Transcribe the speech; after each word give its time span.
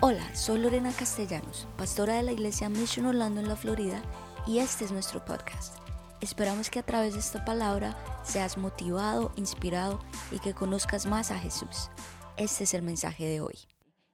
Hola, 0.00 0.32
soy 0.32 0.60
Lorena 0.60 0.92
Castellanos, 0.96 1.66
pastora 1.76 2.14
de 2.14 2.22
la 2.22 2.30
iglesia 2.30 2.68
Mission 2.68 3.06
Orlando 3.06 3.40
en 3.40 3.48
la 3.48 3.56
Florida 3.56 4.00
y 4.46 4.60
este 4.60 4.84
es 4.84 4.92
nuestro 4.92 5.24
podcast. 5.24 5.76
Esperamos 6.20 6.70
que 6.70 6.78
a 6.78 6.84
través 6.84 7.14
de 7.14 7.18
esta 7.18 7.44
palabra 7.44 7.96
seas 8.22 8.58
motivado, 8.58 9.32
inspirado 9.34 9.98
y 10.30 10.38
que 10.38 10.54
conozcas 10.54 11.04
más 11.06 11.32
a 11.32 11.38
Jesús. 11.40 11.90
Este 12.36 12.62
es 12.62 12.74
el 12.74 12.82
mensaje 12.82 13.26
de 13.26 13.40
hoy. 13.40 13.56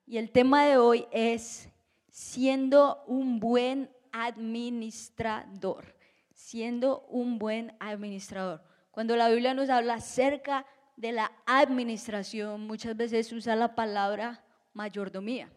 Y 0.06 0.16
el 0.16 0.30
tema 0.30 0.64
de 0.64 0.78
hoy 0.78 1.04
es 1.12 1.68
siendo 2.08 3.04
un 3.06 3.38
buen 3.38 3.90
administrador. 4.10 5.94
Siendo 6.32 7.00
un 7.10 7.38
buen 7.38 7.76
administrador. 7.78 8.62
Cuando 8.90 9.16
la 9.16 9.28
Biblia 9.28 9.52
nos 9.52 9.68
habla 9.68 9.96
acerca 9.96 10.64
de 10.96 11.12
la 11.12 11.30
administración, 11.44 12.66
muchas 12.66 12.96
veces 12.96 13.30
usa 13.32 13.54
la 13.54 13.74
palabra 13.74 14.42
mayordomía. 14.72 15.50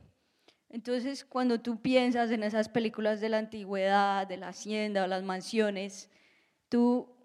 Entonces, 0.70 1.24
cuando 1.24 1.60
tú 1.62 1.82
piensas 1.82 2.30
en 2.32 2.44
esas 2.44 2.68
películas 2.68 3.22
de 3.22 3.30
la 3.30 3.38
antigüedad, 3.38 4.28
de 4.28 4.38
la 4.38 4.50
hacienda 4.50 5.04
o 5.04 5.08
las 5.08 5.24
mansiones, 5.24 6.10
tú 6.68 7.16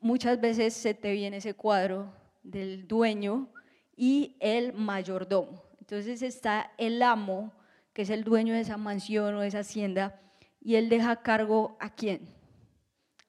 muchas 0.00 0.40
veces 0.40 0.74
se 0.74 0.92
te 0.94 1.12
viene 1.12 1.38
ese 1.38 1.54
cuadro 1.54 2.12
del 2.42 2.86
dueño 2.86 3.48
y 3.96 4.36
el 4.40 4.74
mayordomo. 4.74 5.62
Entonces 5.80 6.22
está 6.22 6.72
el 6.78 7.02
amo, 7.02 7.52
que 7.92 8.02
es 8.02 8.10
el 8.10 8.22
dueño 8.22 8.54
de 8.54 8.60
esa 8.60 8.76
mansión 8.76 9.34
o 9.34 9.40
de 9.40 9.48
esa 9.48 9.60
hacienda, 9.60 10.20
y 10.60 10.74
él 10.76 10.88
deja 10.88 11.10
a 11.10 11.22
cargo 11.22 11.76
a 11.80 11.94
quién? 11.94 12.28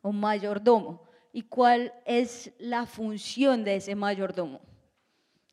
Un 0.01 0.19
mayordomo. 0.19 1.03
¿Y 1.33 1.43
cuál 1.43 1.93
es 2.05 2.51
la 2.59 2.85
función 2.85 3.63
de 3.63 3.77
ese 3.77 3.95
mayordomo? 3.95 4.59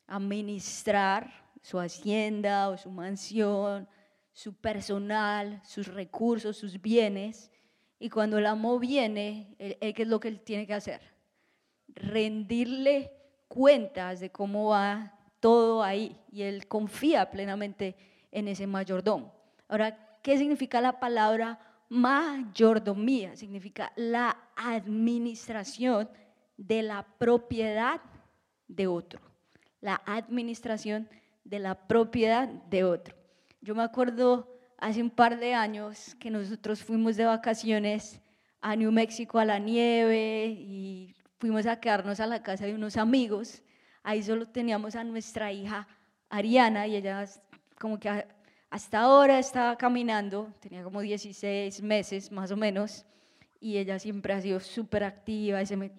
Administrar 0.09 1.33
su 1.63 1.79
hacienda 1.79 2.69
o 2.69 2.77
su 2.77 2.91
mansión, 2.91 3.89
su 4.39 4.55
personal, 4.55 5.61
sus 5.65 5.89
recursos, 5.89 6.57
sus 6.57 6.81
bienes. 6.81 7.51
Y 7.99 8.09
cuando 8.09 8.39
el 8.39 8.47
amo 8.47 8.79
viene, 8.79 9.57
¿qué 9.59 9.95
es 9.97 10.07
lo 10.07 10.21
que 10.21 10.29
él 10.29 10.39
tiene 10.43 10.65
que 10.65 10.75
hacer? 10.75 11.01
Rendirle 11.89 13.11
cuentas 13.49 14.21
de 14.21 14.31
cómo 14.31 14.69
va 14.69 15.13
todo 15.41 15.83
ahí. 15.83 16.17
Y 16.31 16.43
él 16.43 16.69
confía 16.69 17.33
plenamente 17.33 17.97
en 18.31 18.47
ese 18.47 18.69
mayordomo. 18.69 19.35
Ahora, 19.67 20.21
¿qué 20.23 20.39
significa 20.39 20.81
la 20.81 21.01
palabra 21.01 21.59
mayordomía? 21.89 23.35
Significa 23.35 23.93
la 23.97 24.39
administración 24.55 26.09
de 26.57 26.83
la 26.85 27.05
propiedad 27.19 28.01
de 28.69 28.87
otro. 28.87 29.21
La 29.81 30.01
administración 30.07 31.09
de 31.43 31.59
la 31.59 31.75
propiedad 31.89 32.47
de 32.47 32.85
otro. 32.85 33.18
Yo 33.61 33.75
me 33.75 33.83
acuerdo 33.83 34.49
hace 34.79 35.03
un 35.03 35.11
par 35.11 35.39
de 35.39 35.53
años 35.53 36.15
que 36.21 36.31
nosotros 36.31 36.83
fuimos 36.85 37.17
de 37.17 37.25
vacaciones 37.25 38.21
a 38.61 38.77
New 38.77 38.93
México 38.93 39.41
a 39.41 39.45
la 39.45 39.59
nieve 39.59 40.47
y 40.47 41.15
fuimos 41.39 41.67
a 41.67 41.81
quedarnos 41.81 42.21
a 42.21 42.27
la 42.27 42.43
casa 42.43 42.67
de 42.67 42.75
unos 42.75 42.97
amigos. 42.97 43.63
Ahí 44.05 44.23
solo 44.23 44.47
teníamos 44.47 44.95
a 44.95 45.03
nuestra 45.03 45.53
hija 45.53 45.89
Ariana 46.31 46.87
y 46.87 46.97
ella 46.97 47.27
como 47.81 47.99
que 47.99 48.27
hasta 48.71 49.01
ahora 49.01 49.41
estaba 49.41 49.77
caminando, 49.77 50.53
tenía 50.61 50.85
como 50.85 51.01
16 51.01 51.83
meses 51.83 52.31
más 52.31 52.53
o 52.53 52.57
menos, 52.57 53.05
y 53.61 53.79
ella 53.79 53.99
siempre 53.99 54.35
ha 54.35 54.41
sido 54.41 54.61
súper 54.61 55.03
activa 55.03 55.65
se, 55.67 55.93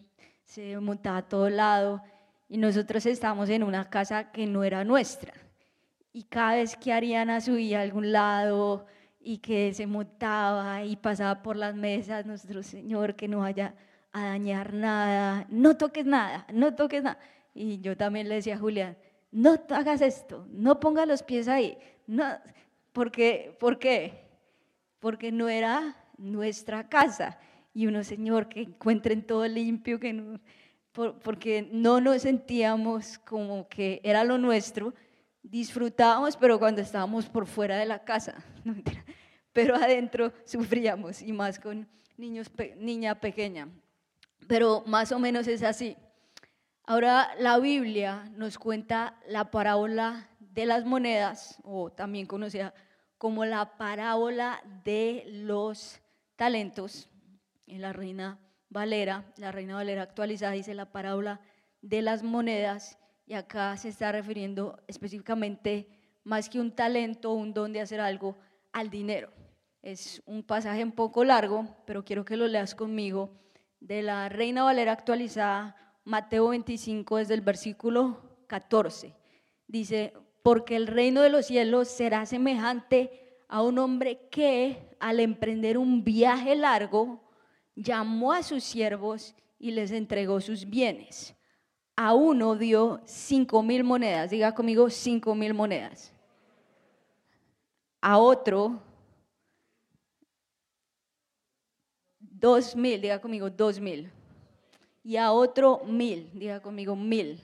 se 0.45 0.79
montaba 0.79 1.17
a 1.17 1.27
todo 1.27 1.49
lado. 1.49 2.01
Y 2.47 2.57
nosotros 2.57 3.05
estábamos 3.05 3.49
en 3.49 3.63
una 3.63 3.89
casa 3.89 4.31
que 4.31 4.45
no 4.47 4.63
era 4.63 4.83
nuestra 4.85 5.33
y 6.19 6.23
cada 6.23 6.55
vez 6.55 6.75
que 6.75 6.91
Ariana 6.91 7.39
subía 7.39 7.79
a 7.79 7.83
algún 7.83 8.11
lado 8.11 8.85
y 9.21 9.37
que 9.37 9.73
se 9.73 9.87
montaba 9.87 10.83
y 10.83 10.97
pasaba 10.97 11.41
por 11.41 11.55
las 11.55 11.73
mesas, 11.73 12.25
nuestro 12.25 12.61
Señor, 12.61 13.15
que 13.15 13.29
no 13.29 13.39
vaya 13.39 13.73
a 14.11 14.25
dañar 14.25 14.73
nada, 14.73 15.47
no 15.49 15.77
toques 15.77 16.05
nada, 16.05 16.45
no 16.51 16.75
toques 16.75 17.03
nada. 17.03 17.17
Y 17.53 17.79
yo 17.79 17.95
también 17.95 18.27
le 18.27 18.35
decía 18.35 18.55
a 18.55 18.57
Julián, 18.57 18.97
no 19.31 19.55
hagas 19.69 20.01
esto, 20.01 20.45
no 20.51 20.81
pongas 20.81 21.07
los 21.07 21.23
pies 21.23 21.47
ahí, 21.47 21.77
no, 22.05 22.25
porque, 22.91 23.55
¿por 23.57 23.79
qué? 23.79 24.25
Porque 24.99 25.31
no 25.31 25.47
era 25.47 25.95
nuestra 26.17 26.89
casa. 26.89 27.39
Y 27.73 27.87
uno, 27.87 28.03
Señor, 28.03 28.49
que 28.49 28.63
encuentren 28.63 29.25
todo 29.25 29.47
limpio, 29.47 30.01
que 30.01 30.11
no, 30.11 30.41
porque 31.23 31.69
no 31.71 32.01
nos 32.01 32.23
sentíamos 32.23 33.19
como 33.19 33.69
que 33.69 34.01
era 34.03 34.25
lo 34.25 34.37
nuestro, 34.37 34.93
disfrutábamos, 35.43 36.37
pero 36.37 36.59
cuando 36.59 36.81
estábamos 36.81 37.27
por 37.27 37.47
fuera 37.47 37.77
de 37.77 37.85
la 37.85 38.03
casa, 38.03 38.43
pero 39.53 39.75
adentro 39.75 40.31
sufríamos 40.45 41.21
y 41.21 41.33
más 41.33 41.59
con 41.59 41.87
niños, 42.17 42.51
niña 42.77 43.19
pequeña. 43.19 43.67
Pero 44.47 44.83
más 44.85 45.11
o 45.11 45.19
menos 45.19 45.47
es 45.47 45.63
así. 45.63 45.97
Ahora 46.85 47.29
la 47.37 47.59
Biblia 47.59 48.29
nos 48.35 48.57
cuenta 48.57 49.19
la 49.27 49.51
parábola 49.51 50.29
de 50.39 50.65
las 50.65 50.85
monedas, 50.85 51.59
o 51.63 51.91
también 51.91 52.25
conocida 52.25 52.73
como 53.17 53.45
la 53.45 53.77
parábola 53.77 54.61
de 54.83 55.23
los 55.27 55.99
talentos. 56.35 57.09
En 57.67 57.81
la 57.81 57.93
Reina 57.93 58.39
Valera, 58.69 59.31
la 59.37 59.51
Reina 59.51 59.75
Valera 59.75 60.03
actualizada 60.03 60.53
dice 60.53 60.73
la 60.73 60.91
parábola 60.91 61.39
de 61.81 62.01
las 62.01 62.23
monedas 62.23 62.98
y 63.29 63.35
acá 63.35 63.77
se 63.77 63.89
está 63.89 64.11
refiriendo 64.11 64.79
específicamente 64.87 65.87
más 66.23 66.49
que 66.49 66.59
un 66.59 66.71
talento 66.71 67.31
un 67.31 67.53
don 67.53 67.71
de 67.71 67.79
hacer 67.79 68.01
algo 68.01 68.35
al 68.73 68.89
dinero. 68.89 69.31
Es 69.83 70.23
un 70.25 70.41
pasaje 70.41 70.83
un 70.83 70.91
poco 70.91 71.23
largo, 71.23 71.77
pero 71.85 72.03
quiero 72.03 72.25
que 72.25 72.35
lo 72.35 72.47
leas 72.47 72.73
conmigo 72.73 73.29
de 73.79 74.01
la 74.01 74.29
Reina 74.29 74.63
Valera 74.63 74.93
actualizada, 74.93 75.75
Mateo 76.05 76.47
25 76.49 77.17
desde 77.17 77.35
el 77.35 77.41
versículo 77.41 78.19
14. 78.47 79.13
Dice, 79.67 80.13
porque 80.41 80.75
el 80.75 80.87
reino 80.87 81.21
de 81.21 81.29
los 81.29 81.45
cielos 81.45 81.87
será 81.87 82.25
semejante 82.25 83.37
a 83.47 83.61
un 83.61 83.77
hombre 83.77 84.27
que 84.31 84.97
al 84.99 85.19
emprender 85.19 85.77
un 85.77 86.03
viaje 86.03 86.55
largo 86.55 87.29
llamó 87.75 88.33
a 88.33 88.41
sus 88.41 88.63
siervos 88.63 89.35
y 89.59 89.69
les 89.69 89.91
entregó 89.91 90.41
sus 90.41 90.67
bienes 90.67 91.35
a 92.01 92.13
uno 92.13 92.55
dio 92.55 93.01
cinco 93.03 93.61
mil 93.61 93.83
monedas, 93.83 94.29
diga 94.29 94.55
conmigo 94.55 94.89
cinco 94.89 95.35
mil 95.35 95.53
monedas. 95.53 96.13
A 97.99 98.17
otro, 98.17 98.81
dos 102.17 102.73
mil, 102.73 103.01
diga 103.01 103.19
conmigo 103.19 103.49
dos 103.49 103.81
mil. 103.81 104.09
Y 105.03 105.17
a 105.17 105.33
otro 105.33 105.81
mil, 105.83 106.31
diga 106.33 106.61
conmigo 106.61 106.95
mil. 106.95 107.41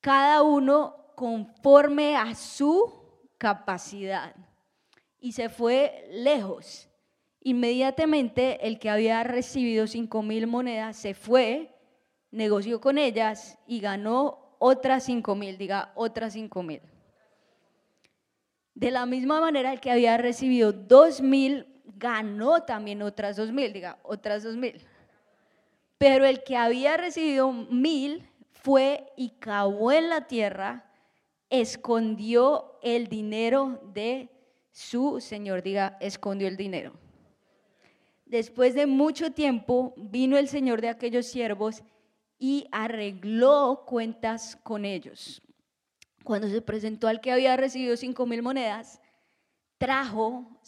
Cada 0.00 0.42
uno 0.42 0.96
conforme 1.14 2.16
a 2.16 2.34
su 2.34 2.92
capacidad. 3.38 4.34
Y 5.20 5.30
se 5.30 5.48
fue 5.48 6.08
lejos. 6.10 6.88
Inmediatamente 7.42 8.66
el 8.66 8.80
que 8.80 8.90
había 8.90 9.22
recibido 9.22 9.86
cinco 9.86 10.20
mil 10.24 10.48
monedas 10.48 10.96
se 10.96 11.14
fue 11.14 11.75
negoció 12.30 12.80
con 12.80 12.98
ellas 12.98 13.58
y 13.66 13.80
ganó 13.80 14.56
otras 14.58 15.04
cinco 15.04 15.34
mil, 15.34 15.58
diga, 15.58 15.92
otras 15.94 16.32
cinco 16.32 16.62
mil. 16.62 16.80
De 18.74 18.90
la 18.90 19.06
misma 19.06 19.40
manera, 19.40 19.72
el 19.72 19.80
que 19.80 19.90
había 19.90 20.16
recibido 20.18 20.72
dos 20.72 21.20
mil 21.20 21.66
ganó 21.84 22.62
también 22.62 23.02
otras 23.02 23.36
dos 23.36 23.52
mil, 23.52 23.72
diga, 23.72 23.98
otras 24.02 24.42
dos 24.42 24.56
mil. 24.56 24.80
Pero 25.98 26.26
el 26.26 26.42
que 26.42 26.56
había 26.56 26.96
recibido 26.96 27.52
mil 27.52 28.28
fue 28.50 29.12
y 29.16 29.30
cavó 29.30 29.92
en 29.92 30.08
la 30.10 30.26
tierra, 30.26 30.92
escondió 31.48 32.78
el 32.82 33.06
dinero 33.06 33.80
de 33.94 34.28
su 34.72 35.20
señor, 35.20 35.62
diga, 35.62 35.96
escondió 36.00 36.48
el 36.48 36.56
dinero. 36.56 36.92
Después 38.26 38.74
de 38.74 38.86
mucho 38.86 39.32
tiempo 39.32 39.94
vino 39.96 40.36
el 40.36 40.48
señor 40.48 40.80
de 40.80 40.88
aquellos 40.88 41.26
siervos 41.26 41.82
y 42.38 42.66
arregló 42.70 43.84
cuentas 43.86 44.56
con 44.62 44.84
ellos. 44.84 45.42
Cuando 46.24 46.48
se 46.48 46.60
presentó 46.60 47.08
al 47.08 47.20
que 47.20 47.32
había 47.32 47.56
recibido 47.56 47.96
cinco 47.96 48.26
mil 48.26 48.42
monedas, 48.42 49.00
trajo 49.78 50.60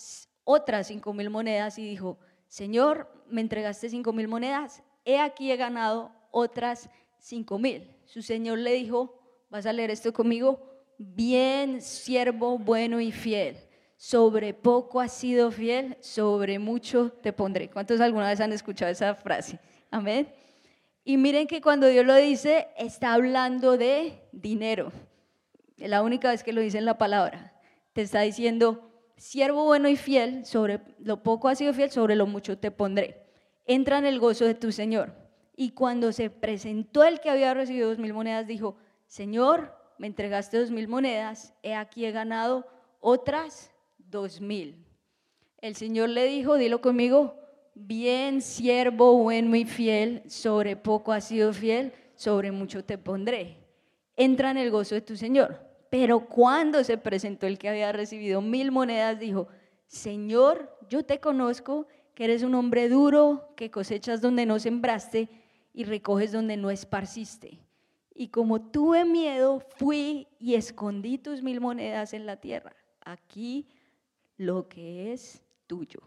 otras 0.44 0.86
cinco 0.86 1.12
mil 1.12 1.30
monedas 1.30 1.78
y 1.78 1.84
dijo, 1.84 2.18
Señor, 2.46 3.08
me 3.28 3.40
entregaste 3.40 3.90
cinco 3.90 4.12
mil 4.12 4.28
monedas, 4.28 4.82
he 5.04 5.18
aquí 5.18 5.50
he 5.50 5.56
ganado 5.56 6.12
otras 6.30 6.88
cinco 7.18 7.58
mil. 7.58 7.94
Su 8.06 8.22
Señor 8.22 8.58
le 8.58 8.72
dijo, 8.72 9.20
vas 9.50 9.66
a 9.66 9.72
leer 9.72 9.90
esto 9.90 10.12
conmigo, 10.12 10.60
bien 10.96 11.82
siervo 11.82 12.58
bueno 12.58 13.00
y 13.00 13.12
fiel. 13.12 13.56
Sobre 13.96 14.54
poco 14.54 15.00
has 15.00 15.12
sido 15.12 15.50
fiel, 15.50 15.96
sobre 16.00 16.60
mucho 16.60 17.10
te 17.20 17.32
pondré. 17.32 17.68
¿Cuántos 17.68 18.00
alguna 18.00 18.28
vez 18.28 18.40
han 18.40 18.52
escuchado 18.52 18.92
esa 18.92 19.14
frase? 19.14 19.58
Amén. 19.90 20.32
Y 21.08 21.16
miren 21.16 21.46
que 21.46 21.62
cuando 21.62 21.86
Dios 21.86 22.04
lo 22.04 22.14
dice, 22.16 22.68
está 22.76 23.14
hablando 23.14 23.78
de 23.78 24.20
dinero. 24.30 24.92
La 25.78 26.02
única 26.02 26.28
vez 26.28 26.44
que 26.44 26.52
lo 26.52 26.60
dice 26.60 26.76
en 26.76 26.84
la 26.84 26.98
palabra. 26.98 27.54
te 27.94 28.02
está 28.02 28.20
diciendo, 28.20 28.92
siervo 29.16 29.64
bueno 29.64 29.88
y 29.88 29.96
fiel, 29.96 30.44
sobre 30.44 30.82
lo 30.98 31.22
poco 31.22 31.48
has 31.48 31.56
sido 31.56 31.72
fiel, 31.72 31.90
sobre 31.90 32.14
lo 32.14 32.26
mucho 32.26 32.58
te 32.58 32.70
pondré. 32.70 33.22
Entra 33.64 33.96
en 33.96 34.04
el 34.04 34.20
gozo 34.20 34.44
de 34.44 34.52
tu 34.52 34.70
Señor. 34.70 35.14
Y 35.56 35.70
cuando 35.70 36.12
se 36.12 36.28
presentó 36.28 37.02
el 37.04 37.20
que 37.20 37.30
había 37.30 37.54
recibido 37.54 37.88
dos 37.88 37.98
mil 37.98 38.12
monedas, 38.12 38.46
dijo, 38.46 38.76
Señor, 39.06 39.74
me 39.96 40.08
entregaste 40.08 40.58
dos 40.58 40.70
mil 40.70 40.88
monedas, 40.88 41.54
he 41.62 41.74
aquí 41.74 42.04
he 42.04 42.12
ganado 42.12 42.66
otras 43.00 43.72
dos 43.96 44.42
mil. 44.42 44.84
El 45.62 45.74
Señor 45.74 46.10
le 46.10 46.26
dijo, 46.26 46.56
dilo 46.56 46.82
conmigo, 46.82 47.47
bien 47.78 48.42
siervo 48.42 49.16
bueno 49.18 49.54
y 49.56 49.64
fiel, 49.64 50.22
sobre 50.26 50.76
poco 50.76 51.12
has 51.12 51.26
sido 51.26 51.52
fiel, 51.52 51.92
sobre 52.14 52.50
mucho 52.50 52.84
te 52.84 52.98
pondré. 52.98 53.58
Entra 54.16 54.50
en 54.50 54.58
el 54.58 54.70
gozo 54.70 54.94
de 54.94 55.00
tu 55.00 55.16
Señor. 55.16 55.66
Pero 55.90 56.26
cuando 56.26 56.84
se 56.84 56.98
presentó 56.98 57.46
el 57.46 57.58
que 57.58 57.68
había 57.68 57.92
recibido 57.92 58.42
mil 58.42 58.70
monedas, 58.70 59.18
dijo, 59.18 59.48
Señor, 59.86 60.76
yo 60.88 61.04
te 61.04 61.18
conozco, 61.18 61.86
que 62.14 62.24
eres 62.24 62.42
un 62.42 62.54
hombre 62.54 62.88
duro, 62.88 63.54
que 63.56 63.70
cosechas 63.70 64.20
donde 64.20 64.44
no 64.44 64.58
sembraste 64.58 65.28
y 65.72 65.84
recoges 65.84 66.32
donde 66.32 66.56
no 66.56 66.70
esparciste. 66.70 67.60
Y 68.12 68.28
como 68.28 68.60
tuve 68.60 69.04
miedo, 69.04 69.60
fui 69.76 70.26
y 70.38 70.56
escondí 70.56 71.18
tus 71.18 71.42
mil 71.42 71.60
monedas 71.60 72.12
en 72.12 72.26
la 72.26 72.36
tierra. 72.36 72.74
Aquí 73.00 73.68
lo 74.36 74.68
que 74.68 75.12
es 75.12 75.44
tuyo. 75.68 76.00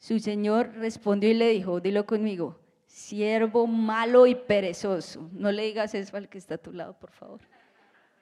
Su 0.00 0.18
señor 0.18 0.72
respondió 0.76 1.30
y 1.30 1.34
le 1.34 1.50
dijo, 1.50 1.78
dilo 1.78 2.06
conmigo, 2.06 2.58
siervo 2.86 3.66
malo 3.66 4.26
y 4.26 4.34
perezoso. 4.34 5.28
No 5.32 5.52
le 5.52 5.64
digas 5.64 5.94
eso 5.94 6.16
al 6.16 6.30
que 6.30 6.38
está 6.38 6.54
a 6.54 6.58
tu 6.58 6.72
lado, 6.72 6.98
por 6.98 7.12
favor. 7.12 7.42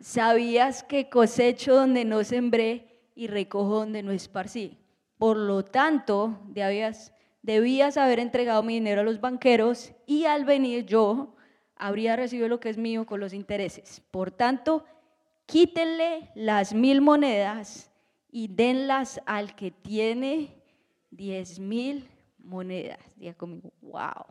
Sabías 0.01 0.83
que 0.83 1.09
cosecho 1.09 1.77
donde 1.77 2.05
no 2.05 2.25
sembré 2.25 2.99
y 3.15 3.29
recojo 3.29 3.77
donde 3.79 4.03
no 4.03 4.11
esparcí. 4.11 4.77
Por 5.19 5.37
lo 5.37 5.65
tanto, 5.65 6.41
debías, 6.49 7.15
debías 7.43 7.97
haber 7.97 8.19
entregado 8.19 8.65
mi 8.65 8.75
dinero 8.75 9.03
a 9.03 9.05
los 9.05 9.21
banqueros 9.21 9.93
y 10.05 10.25
al 10.25 10.45
venir 10.45 10.85
yo 10.85 11.37
habría 11.77 12.17
recibido 12.17 12.49
lo 12.49 12.59
que 12.59 12.71
es 12.71 12.77
mío 12.77 13.07
con 13.07 13.21
los 13.21 13.33
intereses. 13.33 14.03
Por 14.11 14.33
tanto, 14.33 14.85
quítenle 15.47 16.33
las 16.35 16.75
mil 16.75 17.01
monedas 17.01 17.93
y 18.33 18.49
denlas 18.49 19.21
al 19.27 19.55
que 19.55 19.71
tiene 19.71 20.58
diez 21.11 21.59
mil 21.59 22.09
monedas. 22.39 22.99
Diga 23.17 23.35
conmigo, 23.35 23.73
wow. 23.81 24.27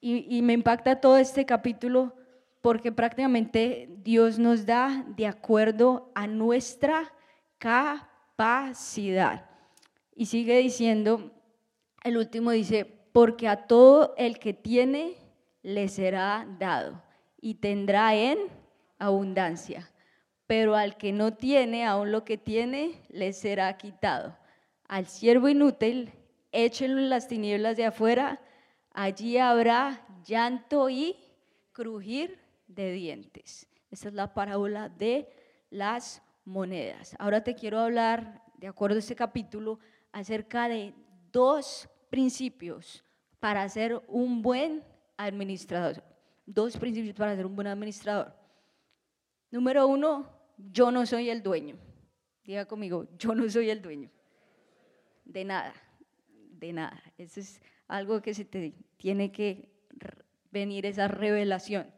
Y, 0.00 0.36
y 0.36 0.42
me 0.42 0.52
impacta 0.52 1.00
todo 1.00 1.16
este 1.16 1.46
capítulo 1.46 2.14
porque 2.60 2.92
prácticamente 2.92 3.88
Dios 4.02 4.38
nos 4.38 4.66
da 4.66 5.04
de 5.16 5.26
acuerdo 5.26 6.10
a 6.14 6.26
nuestra 6.26 7.12
capacidad. 7.58 9.48
Y 10.14 10.26
sigue 10.26 10.58
diciendo, 10.58 11.32
el 12.04 12.16
último 12.16 12.50
dice, 12.50 12.84
porque 13.12 13.48
a 13.48 13.66
todo 13.66 14.14
el 14.16 14.38
que 14.38 14.54
tiene 14.54 15.16
le 15.62 15.88
será 15.88 16.46
dado 16.58 17.02
y 17.40 17.54
tendrá 17.54 18.14
en 18.14 18.38
abundancia, 18.98 19.90
pero 20.46 20.76
al 20.76 20.96
que 20.96 21.12
no 21.12 21.34
tiene, 21.34 21.84
aún 21.84 22.12
lo 22.12 22.24
que 22.24 22.38
tiene, 22.38 23.02
le 23.08 23.32
será 23.32 23.76
quitado. 23.76 24.36
Al 24.92 25.06
siervo 25.06 25.48
inútil, 25.48 26.12
échenlo 26.52 26.98
en 26.98 27.08
las 27.08 27.26
tinieblas 27.26 27.78
de 27.78 27.86
afuera, 27.86 28.42
allí 28.92 29.38
habrá 29.38 30.06
llanto 30.26 30.90
y 30.90 31.16
crujir 31.72 32.38
de 32.66 32.92
dientes. 32.92 33.66
Esta 33.90 34.08
es 34.08 34.14
la 34.14 34.34
parábola 34.34 34.90
de 34.90 35.32
las 35.70 36.20
monedas. 36.44 37.16
Ahora 37.18 37.42
te 37.42 37.54
quiero 37.54 37.78
hablar, 37.78 38.42
de 38.58 38.68
acuerdo 38.68 38.96
a 38.96 38.98
este 38.98 39.16
capítulo, 39.16 39.78
acerca 40.12 40.68
de 40.68 40.92
dos 41.32 41.88
principios 42.10 43.02
para 43.40 43.66
ser 43.70 44.02
un 44.08 44.42
buen 44.42 44.84
administrador. 45.16 46.04
Dos 46.44 46.76
principios 46.76 47.14
para 47.14 47.34
ser 47.34 47.46
un 47.46 47.56
buen 47.56 47.68
administrador. 47.68 48.34
Número 49.50 49.86
uno, 49.88 50.28
yo 50.58 50.90
no 50.90 51.06
soy 51.06 51.30
el 51.30 51.42
dueño. 51.42 51.78
Diga 52.44 52.66
conmigo, 52.66 53.06
yo 53.16 53.34
no 53.34 53.48
soy 53.48 53.70
el 53.70 53.80
dueño. 53.80 54.10
De 55.32 55.44
nada, 55.44 55.72
de 56.28 56.74
nada. 56.74 57.02
Eso 57.16 57.40
es 57.40 57.60
algo 57.88 58.20
que 58.20 58.34
se 58.34 58.44
te 58.44 58.74
tiene 58.98 59.32
que 59.32 59.70
venir 60.50 60.84
esa 60.84 61.08
revelación. 61.08 61.90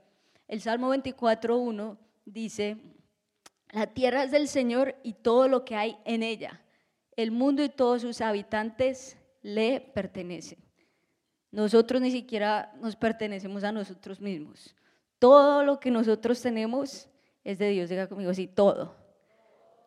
El 0.46 0.60
Salmo 0.60 0.94
24.1 0.94 1.98
dice, 2.24 2.76
la 3.72 3.88
tierra 3.88 4.22
es 4.22 4.30
del 4.30 4.46
Señor 4.46 4.94
y 5.02 5.14
todo 5.14 5.48
lo 5.48 5.64
que 5.64 5.74
hay 5.74 5.98
en 6.04 6.22
ella. 6.22 6.62
El 7.16 7.32
mundo 7.32 7.64
y 7.64 7.68
todos 7.68 8.02
sus 8.02 8.20
habitantes 8.20 9.18
le 9.42 9.80
pertenecen. 9.80 10.58
Nosotros 11.50 12.00
ni 12.00 12.12
siquiera 12.12 12.72
nos 12.80 12.94
pertenecemos 12.94 13.64
a 13.64 13.72
nosotros 13.72 14.20
mismos. 14.20 14.76
Todo 15.18 15.64
lo 15.64 15.80
que 15.80 15.90
nosotros 15.90 16.40
tenemos 16.40 17.08
es 17.42 17.58
de 17.58 17.70
Dios. 17.70 17.90
Diga 17.90 18.06
conmigo, 18.06 18.32
sí, 18.32 18.46
todo. 18.46 18.94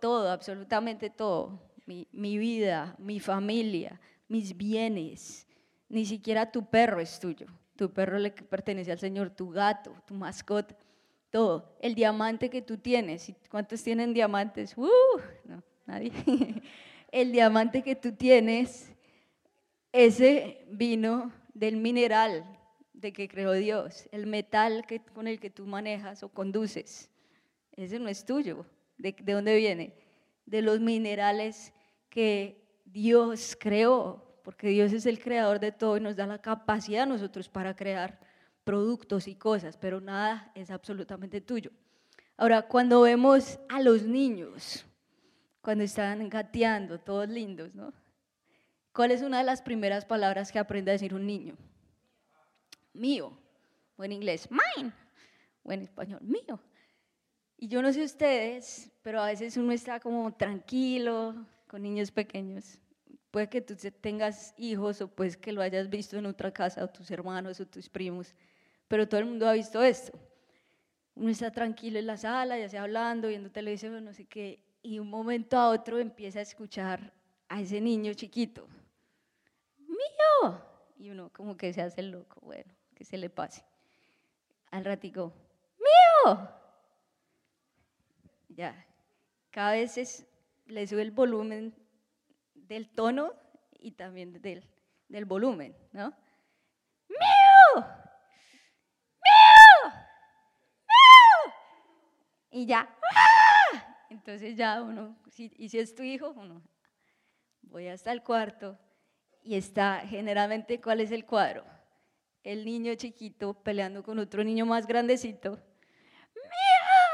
Todo, 0.01 0.29
absolutamente 0.29 1.09
todo. 1.09 1.66
Mi, 1.87 2.07
mi 2.11 2.37
vida, 2.37 2.95
mi 2.99 3.19
familia, 3.19 3.99
mis 4.27 4.55
bienes. 4.55 5.47
Ni 5.89 6.05
siquiera 6.05 6.51
tu 6.51 6.69
perro 6.69 6.99
es 6.99 7.19
tuyo 7.19 7.47
tu 7.77 7.93
perro 7.93 8.19
le 8.19 8.31
pertenece 8.31 8.91
al 8.91 8.99
Señor, 8.99 9.29
tu 9.29 9.49
gato, 9.49 9.95
tu 10.05 10.15
mascota, 10.15 10.75
todo. 11.29 11.77
El 11.79 11.95
diamante 11.95 12.49
que 12.49 12.61
tú 12.61 12.77
tienes, 12.77 13.31
¿cuántos 13.49 13.81
tienen 13.83 14.13
diamantes? 14.13 14.77
¡Uh! 14.77 14.89
No, 15.45 15.63
nadie. 15.85 16.11
El 17.09 17.31
diamante 17.31 17.83
que 17.83 17.95
tú 17.95 18.11
tienes, 18.11 18.91
ese 19.93 20.65
vino 20.69 21.31
del 21.53 21.77
mineral 21.77 22.43
de 22.91 23.13
que 23.13 23.29
creó 23.29 23.53
Dios, 23.53 24.09
el 24.11 24.27
metal 24.27 24.85
que, 24.85 24.99
con 24.99 25.25
el 25.25 25.39
que 25.39 25.49
tú 25.49 25.65
manejas 25.65 26.21
o 26.23 26.29
conduces, 26.29 27.09
ese 27.77 27.97
no 27.99 28.09
es 28.09 28.25
tuyo. 28.25 28.65
¿De, 28.97 29.13
¿De 29.13 29.33
dónde 29.33 29.55
viene? 29.55 29.93
De 30.45 30.61
los 30.61 30.81
minerales 30.81 31.71
que 32.17 32.81
Dios 32.83 33.55
creó 33.59 34.41
porque 34.41 34.69
Dios 34.69 34.91
es 34.91 35.05
el 35.05 35.19
creador 35.19 35.59
de 35.59 35.71
todo 35.71 35.97
y 35.97 35.99
nos 35.99 36.15
da 36.15 36.25
la 36.25 36.41
capacidad 36.41 37.03
a 37.03 37.05
nosotros 37.05 37.47
para 37.47 37.75
crear 37.75 38.19
productos 38.63 39.27
y 39.27 39.35
cosas, 39.35 39.77
pero 39.77 40.01
nada 40.01 40.51
es 40.55 40.71
absolutamente 40.71 41.41
tuyo. 41.41 41.69
Ahora, 42.35 42.63
cuando 42.63 43.01
vemos 43.01 43.59
a 43.69 43.83
los 43.83 44.01
niños, 44.01 44.83
cuando 45.61 45.83
están 45.83 46.27
gateando, 46.27 46.97
todos 46.97 47.29
lindos, 47.29 47.75
¿no? 47.75 47.93
¿Cuál 48.91 49.11
es 49.11 49.21
una 49.21 49.37
de 49.37 49.43
las 49.43 49.61
primeras 49.61 50.03
palabras 50.03 50.51
que 50.51 50.57
aprende 50.57 50.89
a 50.89 50.93
decir 50.93 51.13
un 51.13 51.27
niño? 51.27 51.55
Mío, 52.93 53.31
o 53.95 54.03
en 54.03 54.13
inglés, 54.13 54.49
mine, 54.49 54.91
o 55.61 55.71
en 55.71 55.83
español, 55.83 56.21
mío. 56.23 56.59
Y 57.57 57.67
yo 57.67 57.83
no 57.83 57.93
sé 57.93 58.03
ustedes, 58.03 58.89
pero 59.03 59.21
a 59.21 59.27
veces 59.27 59.55
uno 59.55 59.71
está 59.71 59.99
como 59.99 60.33
tranquilo 60.33 61.45
con 61.67 61.81
niños 61.83 62.11
pequeños 62.11 62.79
Puede 63.31 63.49
que 63.49 63.61
tú 63.61 63.75
tengas 64.01 64.53
hijos 64.57 65.01
o 65.01 65.07
pues 65.07 65.35
que 65.35 65.51
lo 65.51 65.61
hayas 65.61 65.89
visto 65.89 66.17
en 66.17 66.25
otra 66.25 66.51
casa, 66.51 66.83
o 66.83 66.87
tus 66.87 67.11
hermanos 67.11 67.59
o 67.59 67.67
tus 67.67 67.89
primos, 67.89 68.33
pero 68.87 69.07
todo 69.07 69.19
el 69.19 69.25
mundo 69.25 69.47
ha 69.47 69.53
visto 69.53 69.83
esto. 69.83 70.17
Uno 71.13 71.29
está 71.29 71.51
tranquilo 71.51 71.99
en 71.99 72.07
la 72.07 72.17
sala, 72.17 72.57
ya 72.57 72.69
sea 72.69 72.83
hablando, 72.83 73.27
viendo 73.27 73.51
televisión, 73.51 74.03
no 74.03 74.13
sé 74.13 74.25
qué, 74.25 74.63
y 74.81 74.99
un 74.99 75.09
momento 75.09 75.57
a 75.57 75.69
otro 75.69 75.99
empieza 75.99 76.39
a 76.39 76.43
escuchar 76.43 77.13
a 77.49 77.61
ese 77.61 77.81
niño 77.81 78.13
chiquito. 78.13 78.67
¡Mío! 79.79 80.61
Y 80.97 81.09
uno 81.09 81.29
como 81.33 81.57
que 81.57 81.73
se 81.73 81.81
hace 81.81 82.01
loco, 82.03 82.39
bueno, 82.41 82.73
que 82.95 83.03
se 83.03 83.17
le 83.17 83.29
pase. 83.29 83.63
Al 84.71 84.85
ratico, 84.85 85.33
¡mío! 85.77 86.49
Ya, 88.49 88.85
cada 89.51 89.73
vez 89.73 90.25
le 90.67 90.85
sube 90.87 91.01
el 91.01 91.11
volumen 91.11 91.73
del 92.53 92.89
tono 92.89 93.33
y 93.79 93.91
también 93.91 94.41
del, 94.41 94.63
del 95.07 95.25
volumen, 95.25 95.75
¿no? 95.91 96.13
¡Mío! 97.07 97.85
¡Mío! 99.15 99.93
Y 102.51 102.65
ya, 102.65 102.89
¡ah! 103.15 104.05
entonces 104.09 104.55
ya 104.55 104.81
uno, 104.81 105.17
y 105.35 105.69
si 105.69 105.79
es 105.79 105.95
tu 105.95 106.03
hijo, 106.03 106.31
uno, 106.31 106.61
voy 107.61 107.87
hasta 107.87 108.11
el 108.11 108.23
cuarto 108.23 108.77
y 109.43 109.55
está 109.55 110.01
generalmente, 110.05 110.81
¿cuál 110.81 110.99
es 110.99 111.11
el 111.11 111.25
cuadro? 111.25 111.63
El 112.43 112.65
niño 112.65 112.95
chiquito 112.95 113.53
peleando 113.53 114.03
con 114.03 114.19
otro 114.19 114.43
niño 114.43 114.65
más 114.65 114.87
grandecito. 114.87 115.51
¡Mío! 115.51 115.61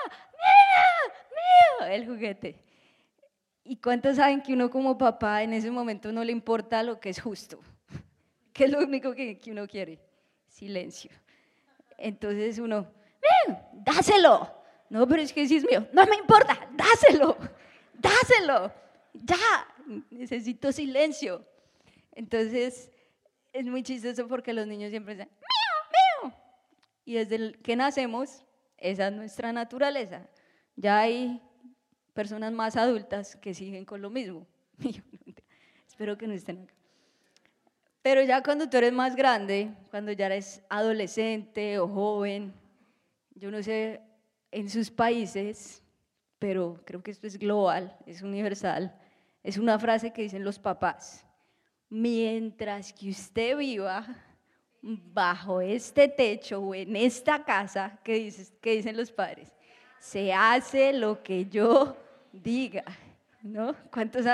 ¡Mío! 0.10 1.14
¡Mío! 1.30 1.88
El 1.92 2.08
juguete. 2.08 2.64
¿Y 3.66 3.78
cuántos 3.78 4.18
saben 4.18 4.42
que 4.42 4.54
uno 4.54 4.70
como 4.70 4.98
papá 4.98 5.44
en 5.44 5.54
ese 5.54 5.72
momento 5.72 6.12
no 6.12 6.24
le 6.24 6.32
importa 6.32 6.84
lo 6.84 7.00
que 7.00 7.10
es 7.10 7.22
justo? 7.22 7.60
¿Qué 8.54 8.66
es 8.66 8.72
lo 8.72 8.80
único 8.80 9.14
que, 9.14 9.40
uno 9.48 9.68
quiere? 9.68 10.00
Silencio. 10.48 11.12
Entonces 11.98 12.60
uno, 12.60 12.88
ven, 13.48 13.58
dáselo. 13.74 14.52
No, 14.90 15.08
pero 15.08 15.22
es 15.22 15.32
que 15.32 15.48
si 15.48 15.58
es 15.58 15.66
mío. 15.66 15.88
No 15.94 16.06
me 16.06 16.18
importa, 16.18 16.70
dáselo, 16.74 17.38
dáselo. 17.94 18.72
Ya, 19.14 19.68
necesito 20.10 20.72
silencio. 20.72 21.46
Entonces, 22.12 22.92
es 23.54 23.66
muy 23.66 23.84
chistoso 23.84 24.28
porque 24.28 24.54
los 24.54 24.68
niños 24.68 24.90
siempre 24.90 25.16
dicen, 25.16 25.30
mío, 25.30 26.30
mío. 26.30 26.36
Y 27.06 27.14
desde 27.14 27.54
que 27.54 27.76
nacemos, 27.76 28.44
esa 28.78 29.08
es 29.08 29.14
nuestra 29.14 29.54
naturaleza. 29.54 30.28
Ya 30.76 31.00
hay 31.00 31.42
personas 32.14 32.52
más 32.54 32.76
adultas 32.76 33.36
que 33.36 33.54
siguen 33.54 33.86
con 33.86 34.02
lo 34.02 34.10
mismo. 34.10 34.48
Espero 35.88 36.18
que 36.18 36.28
no 36.28 36.34
estén 36.34 36.64
acá. 36.64 36.74
Pero 38.02 38.22
ya 38.22 38.44
cuando 38.44 38.70
tú 38.70 38.78
eres 38.78 38.92
más 38.92 39.16
grande, 39.16 39.72
cuando 39.90 40.12
ya 40.12 40.26
eres 40.26 40.62
adolescente 40.70 41.80
o 41.80 41.88
joven, 41.88 42.54
yo 43.36 43.50
no 43.50 43.64
sé 43.64 44.02
en 44.52 44.70
sus 44.70 44.92
países, 44.92 45.82
pero 46.38 46.82
creo 46.86 47.02
que 47.02 47.12
esto 47.12 47.28
es 47.28 47.40
global, 47.40 47.96
es 48.06 48.22
universal, 48.22 48.94
es 49.42 49.58
una 49.58 49.80
frase 49.80 50.12
que 50.12 50.24
dicen 50.24 50.44
los 50.44 50.60
papás. 50.60 51.26
Mientras 51.90 52.92
que 52.92 53.10
usted 53.10 53.58
viva 53.58 54.06
bajo 54.82 55.62
este 55.62 56.10
techo 56.10 56.60
o 56.60 56.76
en 56.76 56.96
esta 56.98 57.44
casa, 57.46 58.00
que, 58.04 58.32
dicen 58.62 58.98
los 58.98 59.12
padres, 59.12 59.50
se 60.00 60.34
hace 60.34 60.92
lo 60.92 61.24
que 61.24 61.46
yo 61.46 61.96
diga. 62.34 62.84
¿No? 63.42 63.76
¿Cuántos 63.92 64.26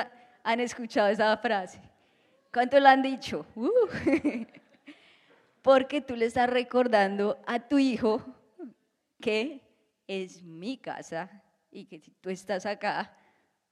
han 0.44 0.60
escuchado 0.60 1.10
esa 1.10 1.36
frase? 1.38 1.80
¿Cuánto 2.52 2.80
lo 2.80 2.88
han 2.88 3.02
dicho? 3.02 3.46
Uh. 3.56 3.70
Porque 5.62 6.02
tú 6.02 6.16
le 6.16 6.26
estás 6.26 6.50
recordando 6.50 7.38
a 7.46 7.60
tu 7.60 7.78
hijo 7.78 8.24
que 9.22 9.62
es 10.08 10.42
mi 10.42 10.78
casa 10.78 11.44
y 11.70 11.86
que 11.86 12.00
tú 12.22 12.30
estás 12.30 12.66
acá, 12.66 13.16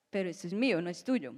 pero 0.10 0.30
esto 0.30 0.48
es 0.48 0.54
mío, 0.54 0.82
no 0.82 0.90
es 0.90 1.04
tuyo. 1.04 1.34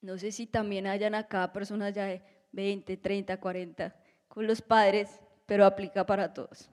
No 0.00 0.18
sé 0.18 0.32
si 0.32 0.46
también 0.46 0.86
hayan 0.86 1.14
acá 1.14 1.52
personas 1.52 1.94
ya 1.94 2.04
de 2.04 2.22
20, 2.52 2.96
30, 2.96 3.38
40 3.38 3.96
con 4.28 4.46
los 4.46 4.60
padres, 4.60 5.20
pero 5.46 5.64
aplica 5.64 6.04
para 6.04 6.32
todos. 6.32 6.68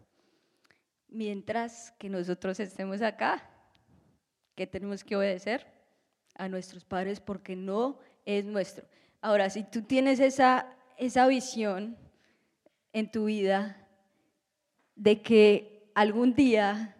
Mientras 1.07 1.91
que 1.97 2.09
nosotros 2.09 2.59
estemos 2.59 3.01
acá, 3.01 3.49
¿qué 4.55 4.65
tenemos 4.65 5.03
que 5.03 5.15
obedecer? 5.15 5.67
A 6.35 6.49
nuestros 6.49 6.83
padres 6.83 7.19
porque 7.19 7.55
no 7.55 7.99
es 8.25 8.45
nuestro. 8.45 8.85
Ahora, 9.21 9.49
si 9.49 9.63
tú 9.63 9.81
tienes 9.81 10.19
esa, 10.19 10.75
esa 10.97 11.27
visión 11.27 11.97
en 12.93 13.11
tu 13.11 13.25
vida 13.25 13.87
de 14.95 15.21
que 15.21 15.89
algún 15.93 16.33
día 16.33 16.95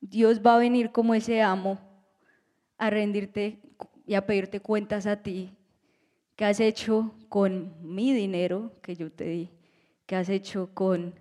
Dios 0.00 0.40
va 0.44 0.56
a 0.56 0.58
venir 0.58 0.92
como 0.92 1.14
ese 1.14 1.42
amo 1.42 1.78
a 2.76 2.90
rendirte 2.90 3.58
y 4.06 4.14
a 4.14 4.26
pedirte 4.26 4.60
cuentas 4.60 5.06
a 5.06 5.22
ti, 5.22 5.56
¿qué 6.36 6.44
has 6.44 6.60
hecho 6.60 7.14
con 7.28 7.74
mi 7.82 8.12
dinero 8.12 8.72
que 8.82 8.96
yo 8.96 9.10
te 9.10 9.24
di? 9.24 9.50
¿Qué 10.06 10.16
has 10.16 10.28
hecho 10.28 10.70
con 10.72 11.14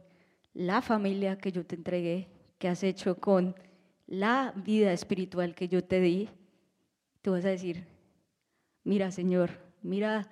la 0.53 0.81
familia 0.81 1.38
que 1.38 1.51
yo 1.51 1.65
te 1.65 1.75
entregué? 1.75 2.29
¿Qué 2.57 2.67
has 2.67 2.84
hecho 2.84 3.19
con 3.19 3.55
la 4.08 4.54
vida 4.56 4.92
espiritual 4.94 5.54
que 5.54 5.68
yo 5.68 5.84
te 5.84 6.00
di? 6.00 6.30
Tú 7.22 7.34
vas 7.34 7.46
a 7.46 7.50
decir, 7.50 7.86
mira 8.84 9.12
Señor, 9.12 9.52
mira 9.84 10.28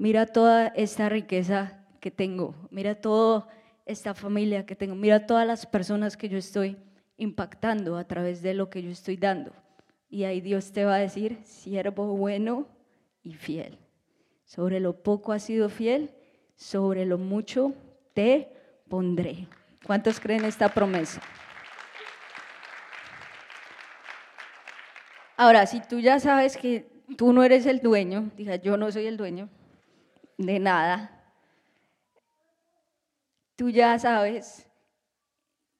mira 0.00 0.24
toda 0.24 0.68
esta 0.68 1.10
riqueza 1.10 1.78
que 2.00 2.10
tengo, 2.10 2.54
mira 2.70 2.94
toda 2.94 3.46
esta 3.84 4.14
familia 4.14 4.64
que 4.64 4.74
tengo, 4.74 4.94
mira 4.94 5.26
todas 5.26 5.46
las 5.46 5.66
personas 5.66 6.16
que 6.16 6.30
yo 6.30 6.38
estoy 6.38 6.78
impactando 7.18 7.98
a 7.98 8.04
través 8.04 8.40
de 8.40 8.54
lo 8.54 8.70
que 8.70 8.82
yo 8.82 8.90
estoy 8.90 9.18
dando. 9.18 9.52
Y 10.08 10.24
ahí 10.24 10.40
Dios 10.40 10.72
te 10.72 10.86
va 10.86 10.94
a 10.94 10.98
decir, 11.00 11.38
siervo 11.44 12.16
bueno 12.16 12.66
y 13.22 13.34
fiel. 13.34 13.76
Sobre 14.46 14.80
lo 14.80 15.02
poco 15.02 15.32
has 15.32 15.42
sido 15.42 15.68
fiel, 15.68 16.10
sobre 16.56 17.04
lo 17.04 17.18
mucho 17.18 17.74
te 18.14 18.48
pondré. 18.88 19.48
¿Cuántos 19.84 20.18
creen 20.18 20.46
esta 20.46 20.72
promesa? 20.72 21.20
Ahora, 25.40 25.64
si 25.64 25.80
tú 25.80 26.00
ya 26.00 26.20
sabes 26.20 26.54
que 26.54 26.86
tú 27.16 27.32
no 27.32 27.42
eres 27.42 27.64
el 27.64 27.80
dueño, 27.80 28.30
diga, 28.36 28.56
yo 28.56 28.76
no 28.76 28.92
soy 28.92 29.06
el 29.06 29.16
dueño, 29.16 29.48
de 30.36 30.58
nada, 30.58 31.18
tú 33.56 33.70
ya 33.70 33.98
sabes 33.98 34.68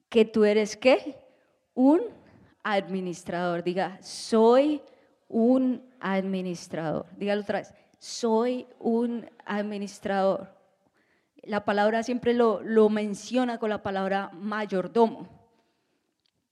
que 0.08 0.24
tú 0.24 0.46
eres 0.46 0.78
qué? 0.78 1.14
Un 1.74 2.00
administrador. 2.62 3.62
Diga, 3.62 3.98
soy 4.00 4.80
un 5.28 5.86
administrador. 6.00 7.04
Dígalo 7.18 7.42
otra 7.42 7.58
vez, 7.58 7.74
soy 7.98 8.66
un 8.78 9.28
administrador. 9.44 10.56
La 11.42 11.66
palabra 11.66 12.02
siempre 12.02 12.32
lo, 12.32 12.62
lo 12.62 12.88
menciona 12.88 13.58
con 13.58 13.68
la 13.68 13.82
palabra 13.82 14.30
mayordomo, 14.32 15.28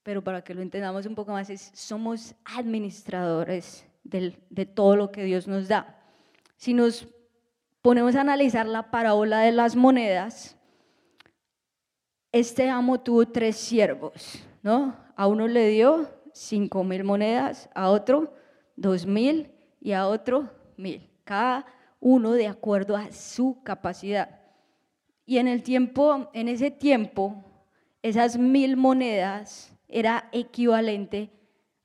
pero 0.09 0.25
para 0.25 0.41
que 0.43 0.55
lo 0.55 0.63
entendamos 0.63 1.05
un 1.05 1.15
poco 1.15 1.33
más, 1.33 1.51
es, 1.51 1.71
somos 1.75 2.35
administradores 2.43 3.85
de 4.03 4.65
todo 4.65 4.97
lo 4.97 5.13
que 5.13 5.23
Dios 5.23 5.47
nos 5.47 5.69
da. 5.69 6.01
Si 6.57 6.73
nos 6.73 7.07
ponemos 7.83 8.17
a 8.17 8.23
analizar 8.23 8.65
la 8.65 8.91
parábola 8.91 9.41
de 9.41 9.53
las 9.53 9.77
monedas, 9.77 10.57
este 12.33 12.71
amo 12.71 12.99
tuvo 12.99 13.27
tres 13.29 13.57
siervos, 13.57 14.43
¿no? 14.63 14.97
A 15.15 15.27
uno 15.27 15.47
le 15.47 15.69
dio 15.69 16.09
cinco 16.33 16.85
mil 16.85 17.05
monedas, 17.05 17.69
a 17.75 17.91
otro 17.91 18.33
dos 18.77 19.05
mil 19.05 19.53
y 19.79 19.93
a 19.93 20.09
otro 20.09 20.49
mil. 20.79 21.07
Cada 21.25 21.67
uno 22.01 22.33
de 22.33 22.47
acuerdo 22.47 22.97
a 22.97 23.13
su 23.13 23.63
capacidad. 23.63 24.41
Y 25.27 25.37
en 25.37 25.49
el 25.49 25.63
tiempo, 25.63 26.31
en 26.33 26.49
ese 26.49 26.71
tiempo, 26.71 27.45
esas 28.01 28.39
mil 28.39 28.79
monedas 28.79 29.75
era 29.89 30.29
equivalente 30.33 31.31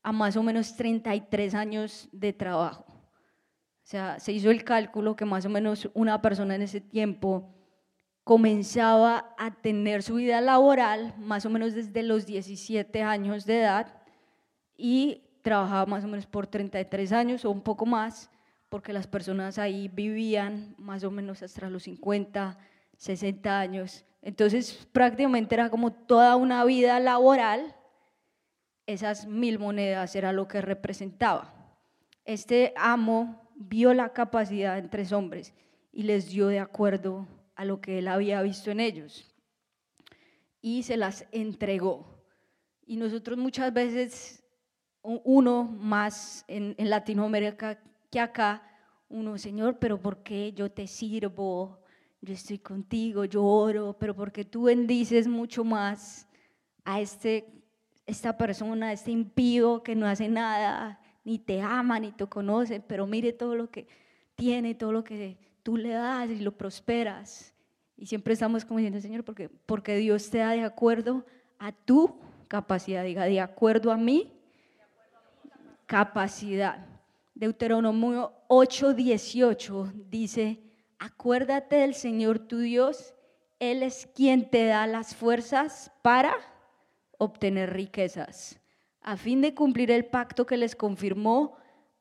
a 0.01 0.11
más 0.11 0.35
o 0.35 0.43
menos 0.43 0.75
33 0.75 1.55
años 1.55 2.09
de 2.11 2.33
trabajo. 2.33 2.85
O 2.87 3.85
sea, 3.85 4.19
se 4.19 4.31
hizo 4.31 4.51
el 4.51 4.63
cálculo 4.63 5.15
que 5.15 5.25
más 5.25 5.45
o 5.45 5.49
menos 5.49 5.89
una 5.93 6.21
persona 6.21 6.55
en 6.55 6.61
ese 6.61 6.81
tiempo 6.81 7.49
comenzaba 8.23 9.33
a 9.37 9.51
tener 9.51 10.03
su 10.03 10.15
vida 10.15 10.39
laboral 10.39 11.13
más 11.17 11.45
o 11.45 11.49
menos 11.49 11.73
desde 11.73 12.03
los 12.03 12.25
17 12.25 13.03
años 13.03 13.45
de 13.45 13.59
edad 13.59 13.93
y 14.77 15.23
trabajaba 15.41 15.85
más 15.85 16.03
o 16.05 16.07
menos 16.07 16.25
por 16.25 16.47
33 16.47 17.11
años 17.11 17.45
o 17.45 17.51
un 17.51 17.61
poco 17.61 17.85
más, 17.85 18.29
porque 18.69 18.93
las 18.93 19.07
personas 19.07 19.59
ahí 19.59 19.89
vivían 19.89 20.73
más 20.77 21.03
o 21.03 21.11
menos 21.11 21.43
hasta 21.43 21.69
los 21.69 21.83
50, 21.83 22.57
60 22.97 23.59
años. 23.59 24.05
Entonces 24.21 24.87
prácticamente 24.93 25.55
era 25.55 25.69
como 25.69 25.91
toda 25.91 26.37
una 26.37 26.63
vida 26.63 26.99
laboral, 27.01 27.75
esas 28.85 29.27
mil 29.27 29.59
monedas 29.59 30.15
era 30.15 30.31
lo 30.31 30.47
que 30.47 30.61
representaba. 30.61 31.53
Este 32.25 32.73
amo 32.75 33.49
vio 33.55 33.93
la 33.93 34.13
capacidad 34.13 34.81
de 34.81 34.87
tres 34.87 35.11
hombres 35.11 35.53
y 35.91 36.03
les 36.03 36.29
dio 36.29 36.47
de 36.47 36.59
acuerdo 36.59 37.27
a 37.55 37.65
lo 37.65 37.81
que 37.81 37.99
él 37.99 38.07
había 38.07 38.41
visto 38.41 38.71
en 38.71 38.79
ellos 38.79 39.33
y 40.63 40.83
se 40.83 40.97
las 40.97 41.27
entregó. 41.31 42.07
Y 42.85 42.95
nosotros 42.95 43.37
muchas 43.37 43.71
veces, 43.73 44.43
uno 45.03 45.65
más 45.65 46.45
en, 46.47 46.75
Latinoamérica 46.77 47.79
que 48.09 48.19
acá, 48.19 48.63
uno, 49.09 49.37
Señor, 49.37 49.77
pero 49.77 50.01
¿por 50.01 50.23
qué 50.23 50.53
yo 50.53 50.71
te 50.71 50.87
sirvo? 50.87 51.79
Yo 52.21 52.33
estoy 52.33 52.59
contigo, 52.59 53.25
yo 53.25 53.43
oro, 53.43 53.97
pero 53.99 54.15
porque 54.15 54.45
tú 54.45 54.63
bendices 54.63 55.27
mucho 55.27 55.65
más 55.65 56.27
a 56.85 57.01
este, 57.01 57.45
esta 58.05 58.37
persona, 58.37 58.91
este 58.91 59.11
impío 59.11 59.83
que 59.83 59.95
no 59.95 60.07
hace 60.07 60.27
nada, 60.27 60.99
ni 61.23 61.39
te 61.39 61.61
ama, 61.61 61.99
ni 61.99 62.11
te 62.11 62.27
conoce, 62.27 62.79
pero 62.79 63.07
mire 63.07 63.33
todo 63.33 63.55
lo 63.55 63.69
que 63.69 63.87
tiene, 64.35 64.75
todo 64.75 64.91
lo 64.91 65.03
que 65.03 65.37
tú 65.63 65.77
le 65.77 65.89
das 65.89 66.29
y 66.29 66.39
lo 66.39 66.51
prosperas. 66.57 67.53
Y 67.95 68.07
siempre 68.07 68.33
estamos 68.33 68.65
como 68.65 68.79
diciendo, 68.79 68.99
Señor, 68.99 69.23
porque, 69.23 69.49
porque 69.49 69.95
Dios 69.97 70.29
te 70.29 70.39
da 70.39 70.51
de 70.51 70.63
acuerdo 70.63 71.25
a 71.59 71.71
tu 71.71 72.19
capacidad, 72.47 73.03
diga, 73.03 73.25
de 73.25 73.39
acuerdo 73.39 73.91
a 73.91 73.97
mi 73.97 74.33
capacidad. 75.85 76.85
Deuteronomio 77.35 78.33
8:18 78.47 79.91
dice, 80.09 80.59
acuérdate 80.99 81.77
del 81.77 81.93
Señor 81.95 82.39
tu 82.39 82.59
Dios, 82.59 83.13
Él 83.59 83.81
es 83.83 84.07
quien 84.13 84.49
te 84.49 84.65
da 84.65 84.85
las 84.87 85.15
fuerzas 85.15 85.91
para 86.01 86.35
obtener 87.17 87.73
riquezas 87.73 88.59
a 89.03 89.17
fin 89.17 89.41
de 89.41 89.53
cumplir 89.53 89.91
el 89.91 90.05
pacto 90.05 90.45
que 90.45 90.57
les 90.57 90.75
confirmó 90.75 91.57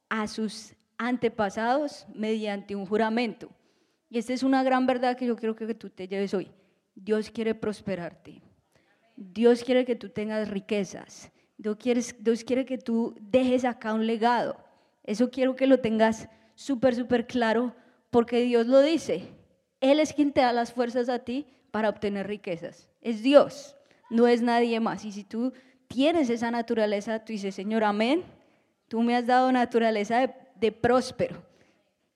a 0.09 0.29
sus 0.29 0.75
antepasados 0.99 2.07
mediante 2.15 2.77
un 2.77 2.87
juramento. 2.87 3.51
Y 4.09 4.19
esta 4.19 4.33
es 4.33 4.43
una 4.43 4.63
gran 4.63 4.87
verdad 4.87 5.17
que 5.17 5.27
yo 5.27 5.37
quiero 5.37 5.57
que 5.57 5.75
tú 5.75 5.91
te 5.91 6.07
lleves 6.07 6.33
hoy. 6.33 6.51
Dios 6.95 7.31
quiere 7.31 7.55
prosperarte. 7.55 8.41
Dios 9.17 9.65
quiere 9.65 9.85
que 9.85 9.97
tú 9.97 10.11
tengas 10.11 10.49
riquezas. 10.49 11.33
Dios 11.57 11.77
quiere, 11.77 12.03
Dios 12.21 12.45
quiere 12.45 12.65
que 12.65 12.79
tú 12.79 13.17
dejes 13.21 13.65
acá 13.65 13.95
un 13.95 14.07
legado. 14.07 14.57
Eso 15.03 15.31
quiero 15.31 15.57
que 15.57 15.67
lo 15.67 15.81
tengas 15.81 16.29
súper, 16.55 16.95
súper 16.95 17.27
claro, 17.27 17.75
porque 18.11 18.43
Dios 18.43 18.67
lo 18.67 18.81
dice. 18.81 19.29
Él 19.81 19.99
es 19.99 20.13
quien 20.13 20.33
te 20.33 20.43
da 20.43 20.53
las 20.53 20.73
fuerzas 20.73 21.09
a 21.09 21.21
ti 21.21 21.47
para 21.71 21.89
obtener 21.89 22.29
riquezas. 22.29 22.89
Es 23.01 23.23
Dios, 23.23 23.77
no 24.13 24.29
es 24.29 24.43
nadie 24.43 24.79
más. 24.79 25.05
Y 25.05 25.11
si 25.11 25.25
tú 25.25 25.53
tienes 25.89 26.31
esa 26.31 26.51
naturaleza, 26.51 27.25
tú 27.25 27.33
dices, 27.33 27.55
Señor, 27.55 27.83
amén, 27.83 28.23
tú 28.89 29.03
me 29.03 29.17
has 29.17 29.27
dado 29.27 29.51
naturaleza 29.51 30.33
de, 30.55 30.73
próspero. 30.73 31.43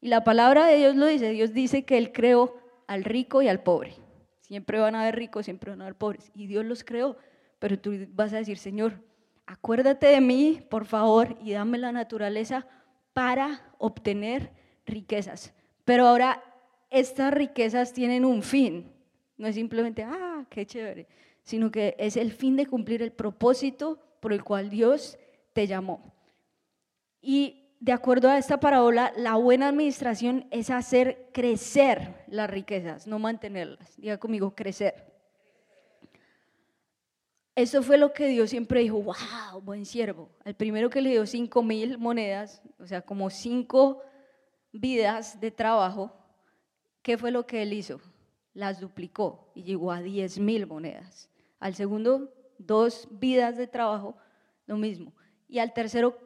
Y 0.00 0.09
la 0.09 0.23
palabra 0.23 0.67
de 0.67 0.76
Dios 0.76 0.95
lo 0.95 1.07
dice, 1.07 1.31
Dios 1.31 1.53
dice 1.53 1.85
que 1.85 1.99
Él 1.99 2.12
creó 2.12 2.57
al 2.87 3.03
rico 3.03 3.43
y 3.43 3.49
al 3.49 3.62
pobre. 3.62 3.95
Siempre 4.43 4.79
van 4.79 4.95
a 4.95 5.03
haber 5.03 5.17
ricos, 5.17 5.47
siempre 5.47 5.71
van 5.71 5.81
a 5.81 5.85
haber 5.85 5.97
pobres. 5.97 6.31
Y 6.35 6.47
Dios 6.47 6.65
los 6.65 6.85
creó. 6.85 7.17
Pero 7.59 7.79
tú 7.79 8.07
vas 8.11 8.33
a 8.33 8.37
decir, 8.37 8.59
Señor, 8.59 9.00
acuérdate 9.47 10.07
de 10.07 10.21
mí, 10.21 10.62
por 10.69 10.85
favor, 10.85 11.37
y 11.43 11.53
dame 11.53 11.79
la 11.79 11.91
naturaleza 11.91 12.67
para 13.15 13.73
obtener 13.79 14.53
riquezas. 14.85 15.53
Pero 15.85 16.07
ahora 16.07 16.45
estas 16.91 17.33
riquezas 17.33 17.93
tienen 17.93 18.25
un 18.25 18.43
fin. 18.43 18.93
No 19.38 19.49
es 19.49 19.55
simplemente, 19.55 20.05
ah, 20.05 20.45
qué 20.50 20.67
chévere, 20.67 21.09
sino 21.47 21.71
que 21.71 21.95
es 21.99 22.17
el 22.17 22.33
fin 22.33 22.57
de 22.57 22.67
cumplir 22.67 23.03
el 23.03 23.12
propósito 23.12 24.00
por 24.19 24.33
el 24.33 24.43
cual 24.43 24.69
Dios 24.69 25.17
te 25.53 25.69
llamó. 25.69 26.12
Y 27.23 27.71
de 27.79 27.93
acuerdo 27.93 28.29
a 28.29 28.37
esta 28.37 28.59
parábola, 28.59 29.12
la 29.17 29.37
buena 29.37 29.69
administración 29.69 30.49
es 30.50 30.71
hacer 30.71 31.31
crecer 31.33 32.25
las 32.26 32.50
riquezas, 32.50 33.07
no 33.07 33.21
mantenerlas. 33.21 33.97
Diga 33.97 34.19
conmigo, 34.19 34.57
crecer. 34.57 35.15
Eso 37.55 37.81
fue 37.81 37.97
lo 37.97 38.12
que 38.12 38.26
Dios 38.26 38.50
siempre 38.50 38.81
dijo, 38.81 39.00
wow, 39.00 39.61
buen 39.62 39.87
siervo. 39.87 40.29
El 40.45 40.57
primero 40.57 40.91
que 40.91 41.00
le 41.00 41.11
dio 41.11 41.26
cinco 41.26 41.62
mil 41.62 41.97
monedas, 41.97 42.61
o 42.81 42.87
sea, 42.87 43.03
como 43.03 43.31
cinco 43.31 44.03
vidas 44.73 45.41
de 45.41 45.53
trabajo, 45.53 46.12
¿qué 47.03 47.17
fue 47.17 47.31
lo 47.31 47.47
que 47.47 47.62
él 47.62 47.73
hizo? 47.73 48.00
Las 48.53 48.81
duplicó 48.81 49.53
y 49.55 49.62
llegó 49.62 49.93
a 49.93 50.03
diez 50.03 50.41
mil 50.41 50.67
monedas. 50.67 51.31
Al 51.58 51.75
segundo, 51.75 52.32
dos 52.58 53.08
vidas 53.10 53.56
de 53.56 53.66
trabajo, 53.66 54.16
lo 54.66 54.76
mismo. 54.76 55.12
Y 55.48 55.58
al 55.58 55.72
tercero, 55.72 56.18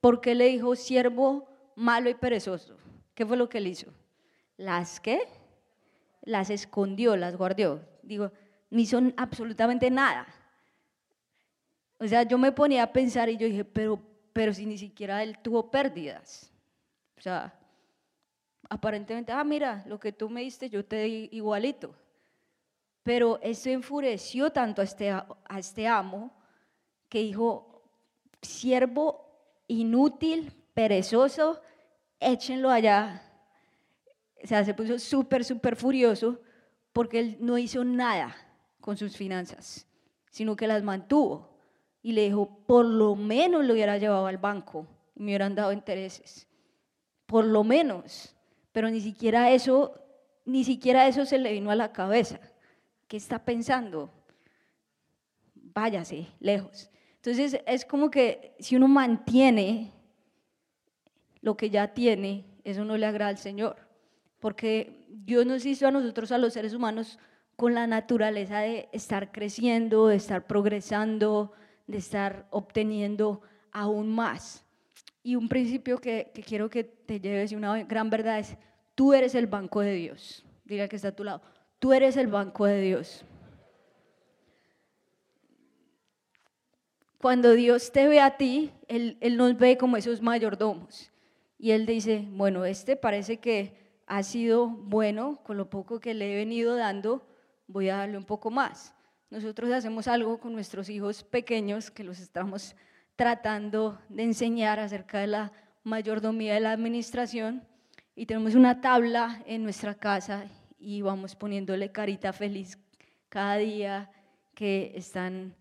¿por 0.00 0.20
qué 0.20 0.34
le 0.34 0.46
dijo 0.46 0.76
siervo 0.76 1.48
malo 1.76 2.10
y 2.10 2.14
perezoso? 2.14 2.76
¿Qué 3.14 3.24
fue 3.24 3.36
lo 3.36 3.48
que 3.48 3.58
él 3.58 3.68
hizo? 3.68 3.92
Las 4.56 5.00
que 5.00 5.20
las 6.22 6.50
escondió, 6.50 7.16
las 7.16 7.36
guardó. 7.36 7.80
Digo, 8.02 8.32
no 8.70 8.80
hizo 8.80 9.00
absolutamente 9.16 9.90
nada 9.90 10.26
o 11.98 12.06
sea, 12.06 12.22
yo 12.22 12.38
me 12.38 12.52
ponía 12.52 12.82
a 12.82 12.92
pensar 12.92 13.28
y 13.28 13.36
yo 13.36 13.46
dije, 13.46 13.64
pero, 13.64 13.98
pero 14.32 14.52
si 14.52 14.66
ni 14.66 14.76
siquiera 14.76 15.22
él 15.22 15.38
tuvo 15.38 15.70
pérdidas. 15.70 16.52
O 17.16 17.20
sea, 17.20 17.58
aparentemente, 18.68 19.32
ah, 19.32 19.44
mira, 19.44 19.82
lo 19.86 19.98
que 19.98 20.12
tú 20.12 20.28
me 20.28 20.42
diste, 20.42 20.68
yo 20.68 20.84
te 20.84 21.04
di 21.04 21.28
igualito. 21.32 21.94
Pero 23.04 23.38
esto 23.42 23.68
enfureció 23.68 24.50
tanto 24.50 24.80
a 24.80 24.84
este, 24.84 25.10
a 25.10 25.58
este 25.58 25.86
amo 25.86 26.32
que 27.08 27.20
dijo, 27.20 27.82
siervo 28.42 29.24
inútil, 29.68 30.52
perezoso, 30.74 31.60
échenlo 32.18 32.70
allá. 32.70 33.22
O 34.42 34.46
sea, 34.46 34.64
se 34.64 34.74
puso 34.74 34.98
súper, 34.98 35.44
súper 35.44 35.76
furioso 35.76 36.40
porque 36.92 37.20
él 37.20 37.36
no 37.40 37.58
hizo 37.58 37.84
nada 37.84 38.34
con 38.80 38.96
sus 38.96 39.16
finanzas, 39.16 39.86
sino 40.30 40.56
que 40.56 40.66
las 40.66 40.82
mantuvo 40.82 41.54
y 42.02 42.12
le 42.12 42.24
dijo, 42.24 42.58
por 42.66 42.84
lo 42.84 43.16
menos 43.16 43.64
lo 43.64 43.74
hubiera 43.74 43.98
llevado 43.98 44.26
al 44.26 44.38
banco 44.38 44.86
y 45.14 45.22
me 45.22 45.26
hubieran 45.26 45.54
dado 45.54 45.72
intereses. 45.72 46.46
Por 47.26 47.44
lo 47.44 47.64
menos. 47.64 48.34
Pero 48.72 48.90
ni 48.90 49.00
siquiera 49.00 49.50
eso, 49.50 49.94
ni 50.44 50.64
siquiera 50.64 51.06
eso 51.06 51.24
se 51.24 51.38
le 51.38 51.52
vino 51.52 51.70
a 51.70 51.74
la 51.76 51.92
cabeza. 51.92 52.40
¿Qué 53.14 53.18
está 53.18 53.38
pensando? 53.38 54.10
Váyase, 55.54 56.26
lejos. 56.40 56.90
Entonces 57.14 57.60
es 57.64 57.84
como 57.84 58.10
que 58.10 58.56
si 58.58 58.74
uno 58.74 58.88
mantiene 58.88 59.92
lo 61.40 61.56
que 61.56 61.70
ya 61.70 61.94
tiene, 61.94 62.44
eso 62.64 62.84
no 62.84 62.96
le 62.96 63.06
agrada 63.06 63.30
al 63.30 63.38
Señor. 63.38 63.76
Porque 64.40 65.06
Dios 65.08 65.46
nos 65.46 65.64
hizo 65.64 65.86
a 65.86 65.92
nosotros, 65.92 66.32
a 66.32 66.38
los 66.38 66.54
seres 66.54 66.74
humanos, 66.74 67.20
con 67.54 67.72
la 67.72 67.86
naturaleza 67.86 68.58
de 68.58 68.88
estar 68.90 69.30
creciendo, 69.30 70.08
de 70.08 70.16
estar 70.16 70.48
progresando, 70.48 71.52
de 71.86 71.98
estar 71.98 72.48
obteniendo 72.50 73.42
aún 73.70 74.12
más. 74.12 74.64
Y 75.22 75.36
un 75.36 75.48
principio 75.48 75.98
que, 75.98 76.32
quiero 76.44 76.68
que 76.68 76.82
te 76.82 77.20
lleves 77.20 77.52
y 77.52 77.54
una 77.54 77.80
gran 77.84 78.10
verdad 78.10 78.40
es, 78.40 78.56
tú 78.96 79.14
eres 79.14 79.36
el 79.36 79.46
banco 79.46 79.82
de 79.82 79.94
Dios. 79.94 80.44
Diga 80.64 80.88
que 80.88 80.96
está 80.96 81.08
a 81.08 81.14
tu 81.14 81.22
lado, 81.22 81.42
tú 81.84 81.92
eres 81.92 82.16
el 82.16 82.28
banco 82.28 82.64
de 82.64 82.80
Dios. 82.80 83.26
Cuando 87.18 87.52
Dios 87.52 87.92
te 87.92 88.08
ve 88.08 88.22
a 88.22 88.38
ti, 88.38 88.72
Él, 88.88 89.18
él 89.20 89.36
nos 89.36 89.58
ve 89.58 89.76
como 89.76 89.98
esos 89.98 90.22
mayordomos. 90.22 91.12
Y 91.58 91.72
Él 91.72 91.84
dice, 91.84 92.26
bueno, 92.30 92.64
este 92.64 92.96
parece 92.96 93.36
que 93.36 93.76
ha 94.06 94.22
sido 94.22 94.66
bueno 94.66 95.42
con 95.44 95.58
lo 95.58 95.68
poco 95.68 96.00
que 96.00 96.14
le 96.14 96.32
he 96.32 96.36
venido 96.36 96.74
dando, 96.74 97.26
voy 97.66 97.90
a 97.90 97.98
darle 97.98 98.16
un 98.16 98.24
poco 98.24 98.50
más. 98.50 98.94
Nosotros 99.28 99.70
hacemos 99.70 100.08
algo 100.08 100.38
con 100.38 100.54
nuestros 100.54 100.88
hijos 100.88 101.22
pequeños 101.22 101.90
que 101.90 102.02
los 102.02 102.18
estamos 102.18 102.76
tratando 103.14 104.00
de 104.08 104.22
enseñar 104.22 104.80
acerca 104.80 105.18
de 105.18 105.26
la 105.26 105.52
mayordomía 105.82 106.54
de 106.54 106.60
la 106.60 106.72
administración 106.72 107.62
y 108.16 108.24
tenemos 108.24 108.54
una 108.54 108.80
tabla 108.80 109.42
en 109.44 109.64
nuestra 109.64 109.94
casa 109.94 110.46
y 110.84 111.00
vamos 111.00 111.34
poniéndole 111.34 111.90
carita 111.90 112.32
feliz 112.32 112.78
cada 113.30 113.56
día 113.56 114.10
que 114.54 114.92
están 114.94 115.56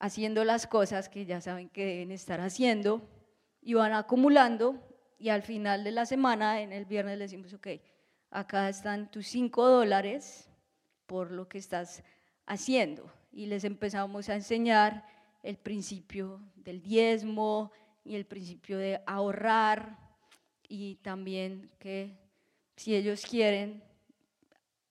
haciendo 0.00 0.44
las 0.44 0.66
cosas 0.66 1.08
que 1.08 1.24
ya 1.24 1.40
saben 1.40 1.68
que 1.68 1.86
deben 1.86 2.10
estar 2.10 2.40
haciendo 2.40 3.08
y 3.62 3.74
van 3.74 3.92
acumulando 3.92 4.82
y 5.18 5.30
al 5.30 5.42
final 5.42 5.84
de 5.84 5.92
la 5.92 6.04
semana, 6.04 6.60
en 6.60 6.72
el 6.72 6.84
viernes, 6.84 7.16
le 7.16 7.24
decimos, 7.24 7.52
ok, 7.54 7.68
acá 8.30 8.68
están 8.68 9.10
tus 9.10 9.26
cinco 9.26 9.66
dólares 9.66 10.50
por 11.06 11.30
lo 11.30 11.48
que 11.48 11.58
estás 11.58 12.02
haciendo. 12.44 13.10
Y 13.32 13.46
les 13.46 13.64
empezamos 13.64 14.28
a 14.28 14.34
enseñar 14.34 15.06
el 15.42 15.56
principio 15.56 16.42
del 16.56 16.82
diezmo 16.82 17.70
y 18.04 18.16
el 18.16 18.26
principio 18.26 18.78
de 18.78 19.00
ahorrar 19.06 19.98
y 20.68 20.96
también 20.96 21.70
que 21.78 22.18
si 22.76 22.94
ellos 22.94 23.24
quieren 23.24 23.82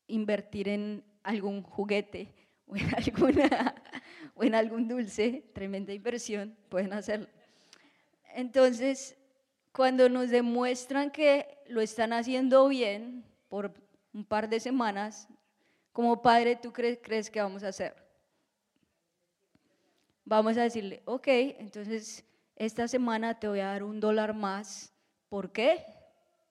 invertir 0.07 0.69
en 0.69 1.03
algún 1.23 1.61
juguete 1.61 2.33
o 2.67 2.75
en, 2.75 2.93
alguna, 2.95 3.75
o 4.35 4.43
en 4.43 4.55
algún 4.55 4.87
dulce, 4.87 5.43
tremenda 5.53 5.93
inversión, 5.93 6.55
pueden 6.69 6.93
hacerlo. 6.93 7.27
Entonces, 8.33 9.17
cuando 9.71 10.09
nos 10.09 10.29
demuestran 10.29 11.11
que 11.11 11.57
lo 11.67 11.81
están 11.81 12.13
haciendo 12.13 12.67
bien 12.67 13.25
por 13.49 13.73
un 14.13 14.25
par 14.25 14.49
de 14.49 14.59
semanas, 14.59 15.27
como 15.91 16.21
padre, 16.21 16.55
¿tú 16.55 16.73
crees, 16.73 16.99
crees 17.01 17.29
que 17.29 17.41
vamos 17.41 17.63
a 17.63 17.69
hacer? 17.69 17.95
Vamos 20.25 20.57
a 20.57 20.63
decirle, 20.63 21.01
ok, 21.05 21.27
entonces 21.27 22.25
esta 22.55 22.87
semana 22.87 23.39
te 23.39 23.47
voy 23.47 23.59
a 23.59 23.67
dar 23.67 23.83
un 23.83 23.99
dólar 23.99 24.33
más. 24.33 24.93
¿Por 25.29 25.51
qué? 25.51 25.85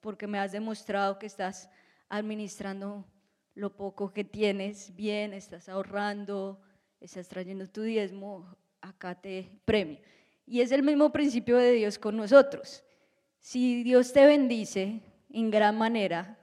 Porque 0.01 0.27
me 0.27 0.39
has 0.39 0.53
demostrado 0.53 1.19
que 1.19 1.27
estás 1.27 1.69
administrando 2.09 3.07
lo 3.55 3.77
poco 3.77 4.13
que 4.13 4.25
tienes 4.25 4.95
bien, 4.97 5.33
estás 5.33 5.69
ahorrando, 5.69 6.61
estás 7.01 7.29
trayendo 7.29 7.69
tu 7.69 7.83
diezmo, 7.83 8.57
acá 8.81 9.15
te 9.15 9.51
premio. 9.65 9.99
Y 10.47 10.61
es 10.61 10.73
el 10.73 10.83
mismo 10.83 11.11
principio 11.13 11.57
de 11.57 11.73
Dios 11.73 11.99
con 11.99 12.17
nosotros. 12.17 12.83
Si 13.39 13.83
Dios 13.83 14.13
te 14.13 14.27
bendice 14.27 15.01
en 15.31 15.51
gran 15.51 15.77
manera, 15.79 16.39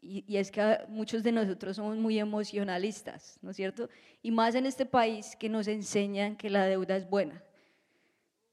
y, 0.00 0.36
es 0.36 0.50
que 0.50 0.78
muchos 0.88 1.22
de 1.22 1.32
nosotros 1.32 1.76
somos 1.76 1.96
muy 1.96 2.18
emocionalistas, 2.18 3.38
¿no 3.42 3.50
es 3.50 3.56
cierto? 3.56 3.88
Y 4.22 4.30
más 4.30 4.54
en 4.54 4.66
este 4.66 4.86
país 4.86 5.36
que 5.36 5.48
nos 5.48 5.66
enseñan 5.68 6.36
que 6.36 6.50
la 6.50 6.66
deuda 6.66 6.96
es 6.96 7.08
buena. 7.08 7.42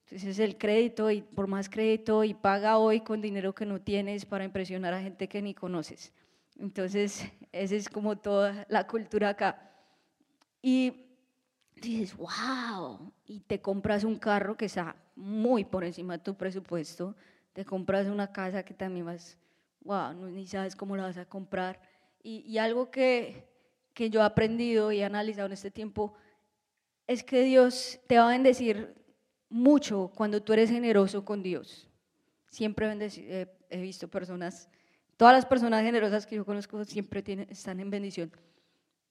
Entonces 0.05 0.37
el 0.39 0.57
crédito 0.57 1.09
y 1.09 1.21
por 1.21 1.47
más 1.47 1.69
crédito 1.69 2.23
y 2.23 2.33
paga 2.33 2.77
hoy 2.77 3.01
con 3.01 3.21
dinero 3.21 3.55
que 3.55 3.65
no 3.65 3.81
tienes 3.81 4.25
para 4.25 4.43
impresionar 4.43 4.93
a 4.93 5.01
gente 5.01 5.27
que 5.27 5.41
ni 5.41 5.53
conoces. 5.53 6.11
Entonces 6.57 7.25
esa 7.51 7.75
es 7.75 7.89
como 7.89 8.17
toda 8.17 8.65
la 8.69 8.87
cultura 8.87 9.29
acá. 9.29 9.71
Y 10.61 11.05
dices, 11.75 12.15
wow, 12.17 13.11
y 13.25 13.39
te 13.41 13.61
compras 13.61 14.03
un 14.03 14.17
carro 14.17 14.57
que 14.57 14.65
está 14.65 14.95
muy 15.15 15.63
por 15.63 15.83
encima 15.83 16.17
de 16.17 16.23
tu 16.23 16.35
presupuesto, 16.35 17.15
te 17.53 17.63
compras 17.63 18.07
una 18.07 18.31
casa 18.31 18.63
que 18.63 18.73
también 18.73 19.05
vas 19.05 19.37
wow, 19.85 20.13
ni 20.29 20.45
sabes 20.47 20.75
cómo 20.75 20.97
la 20.97 21.03
vas 21.03 21.17
a 21.17 21.25
comprar. 21.25 21.79
Y, 22.21 22.57
algo 22.57 22.89
que, 22.89 23.47
que 23.93 24.09
yo 24.09 24.21
he 24.21 24.23
aprendido 24.23 24.91
y 24.91 24.99
he 24.99 25.05
analizado 25.05 25.45
en 25.45 25.53
este 25.53 25.69
tiempo 25.69 26.15
es 27.05 27.23
que 27.23 27.43
Dios 27.43 27.99
te 28.07 28.17
va 28.17 28.25
a 28.25 28.31
bendecir 28.31 28.95
mucho 29.47 30.11
cuando 30.15 30.41
tú 30.41 30.53
eres 30.53 30.71
generoso 30.71 31.23
con 31.23 31.43
Dios. 31.43 31.87
Siempre 32.49 32.91
he 33.69 33.81
visto 33.81 34.07
personas, 34.07 34.67
todas 35.17 35.34
las 35.34 35.45
personas 35.45 35.84
generosas 35.84 36.25
que 36.25 36.36
yo 36.36 36.45
conozco 36.45 36.84
siempre 36.86 37.21
tienen, 37.21 37.47
están 37.49 37.80
en 37.80 37.89
bendición. 37.89 38.32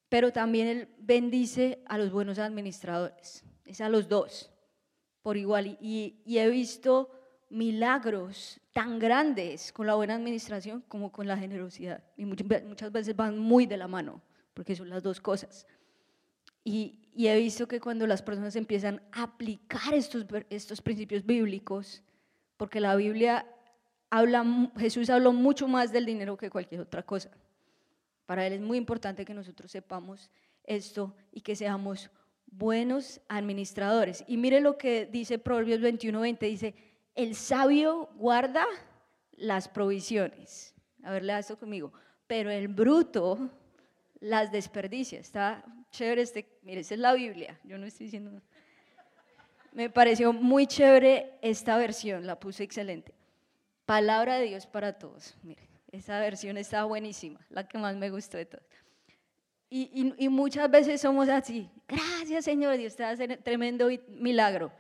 Pero 0.09 0.33
también 0.33 0.67
Él 0.69 0.89
bendice 0.99 1.83
a 1.87 1.99
los 1.99 2.13
buenos 2.13 2.39
administradores, 2.39 3.45
es 3.65 3.81
a 3.81 3.89
los 3.89 4.09
dos, 4.09 4.51
por 5.23 5.37
igual. 5.37 5.79
Y, 5.81 6.21
y 6.25 6.39
he 6.39 6.49
visto 6.49 7.11
milagros 7.51 8.61
tan 8.73 8.99
grandes 8.99 9.73
con 9.73 9.87
la 9.87 9.95
buena 9.95 10.17
administración 10.17 10.83
como 10.89 11.13
con 11.13 11.27
la 11.27 11.37
generosidad. 11.37 12.03
Y 12.17 12.25
muchas 12.25 12.93
veces 12.93 13.15
van 13.15 13.39
muy 13.39 13.67
de 13.67 13.77
la 13.77 13.89
mano, 13.89 14.21
porque 14.53 14.75
son 14.75 14.89
las 14.91 15.03
dos 15.03 15.21
cosas. 15.21 15.67
Y, 16.65 17.01
he 17.17 17.37
visto 17.39 17.69
que 17.69 17.81
cuando 17.81 18.07
las 18.07 18.23
personas 18.23 18.57
empiezan 18.57 19.01
a 19.13 19.25
aplicar 19.25 19.95
estos, 19.95 20.27
estos 20.51 20.81
principios 20.81 21.25
bíblicos, 21.25 22.03
porque 22.57 22.81
la 22.81 22.97
Biblia 22.97 23.47
habla, 24.15 24.71
Jesús 24.79 25.11
habló 25.11 25.33
mucho 25.33 25.67
más 25.67 25.91
del 25.91 26.07
dinero 26.07 26.37
que 26.37 26.49
cualquier 26.49 26.81
otra 26.83 27.03
cosa. 27.03 27.31
Para 28.27 28.47
Él 28.47 28.53
es 28.53 28.61
muy 28.61 28.79
importante 28.79 29.25
que 29.25 29.35
nosotros 29.35 29.73
sepamos 29.73 30.31
esto 30.63 31.15
y 31.33 31.41
que 31.41 31.57
seamos 31.57 32.11
buenos 32.47 33.21
administradores. 33.29 34.25
Y 34.29 34.37
mire 34.37 34.61
lo 34.61 34.79
que 34.79 35.07
dice 35.07 35.39
Proverbios 35.41 35.81
21:20, 35.81 36.39
dice, 36.39 36.75
el 37.17 37.35
sabio 37.35 38.09
guarda 38.15 38.65
las 39.33 39.69
provisiones. 39.69 40.75
A 41.03 41.11
ver, 41.11 41.25
lea 41.25 41.41
esto 41.41 41.59
conmigo. 41.59 41.93
Pero 42.29 42.51
el 42.51 42.69
bruto 42.69 43.51
las 44.21 44.53
desperdicia. 44.53 45.19
Está 45.19 45.65
chévere 45.91 46.23
este, 46.23 46.47
mire, 46.63 46.83
esa 46.83 46.95
es 46.95 47.01
la 47.01 47.13
Biblia. 47.15 47.59
Yo 47.65 47.79
no 47.79 47.87
estoy 47.87 48.07
diciendo. 48.07 48.41
Me 49.73 49.91
pareció 49.91 50.33
muy 50.33 50.69
chévere 50.69 51.33
esta 51.43 51.77
versión, 51.77 52.27
la 52.27 52.39
puse 52.39 52.63
excelente. 52.63 53.13
Palabra 53.87 54.37
de 54.37 54.47
Dios 54.47 54.67
para 54.67 54.95
todos. 54.95 55.35
Mire, 55.43 55.69
esa 55.93 56.19
versión 56.21 56.57
está 56.57 56.85
buenísima, 56.85 57.41
la 57.51 57.67
que 57.69 57.79
más 57.79 57.97
me 57.97 58.11
gustó 58.11 58.37
de 58.37 58.47
todas. 58.47 58.67
Y, 59.71 60.15
y, 60.19 60.29
muchas 60.29 60.71
veces 60.71 61.01
somos 61.01 61.29
así. 61.29 61.69
Gracias, 61.89 62.45
Señor, 62.45 62.77
Dios 62.77 62.95
te 62.95 63.03
hace 63.03 63.27
tremendo 63.39 63.89
milagro 64.09 64.71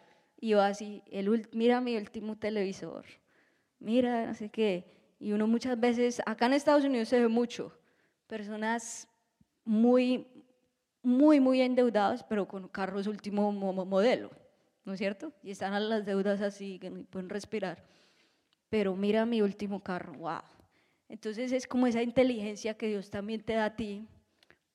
y 0.45 0.49
yo 0.49 0.61
así, 0.61 1.03
el, 1.11 1.49
mira 1.53 1.81
mi 1.81 1.97
último 1.97 2.37
televisor, 2.37 3.07
mira, 3.79 4.27
no 4.27 4.35
sé 4.35 4.51
qué. 4.51 4.85
Y 5.19 5.33
uno 5.33 5.47
muchas 5.47 5.81
veces, 5.81 6.21
acá 6.27 6.45
en 6.45 6.53
Estados 6.53 6.85
Unidos 6.85 7.09
se 7.09 7.19
ve 7.19 7.29
mucho, 7.29 7.73
personas 8.27 9.09
muy, 9.65 10.27
muy, 11.03 11.41
muy 11.41 11.63
endeudadas, 11.63 12.23
pero 12.25 12.47
con 12.47 12.69
carros 12.69 13.07
último 13.07 13.53
modelo, 13.53 14.31
¿no 14.85 14.93
es 14.93 14.99
cierto? 14.99 15.33
Y 15.43 15.51
están 15.51 15.89
las 15.89 16.05
deudas 16.05 16.43
así, 16.43 16.79
que 16.79 16.91
no 16.91 17.05
pueden 17.05 17.31
respirar. 17.31 17.83
Pero 18.75 18.97
mira 18.97 19.25
mi 19.25 19.41
último 19.41 19.79
carro, 19.79 20.15
wow. 20.15 20.41
Entonces 21.09 21.53
es 21.53 21.65
como 21.65 21.87
esa 21.87 22.03
inteligencia 22.03 22.75
que 22.75 22.89
Dios 22.89 23.09
también 23.09 23.41
te 23.41 23.53
da 23.53 23.67
a 23.67 23.77
ti 23.77 24.05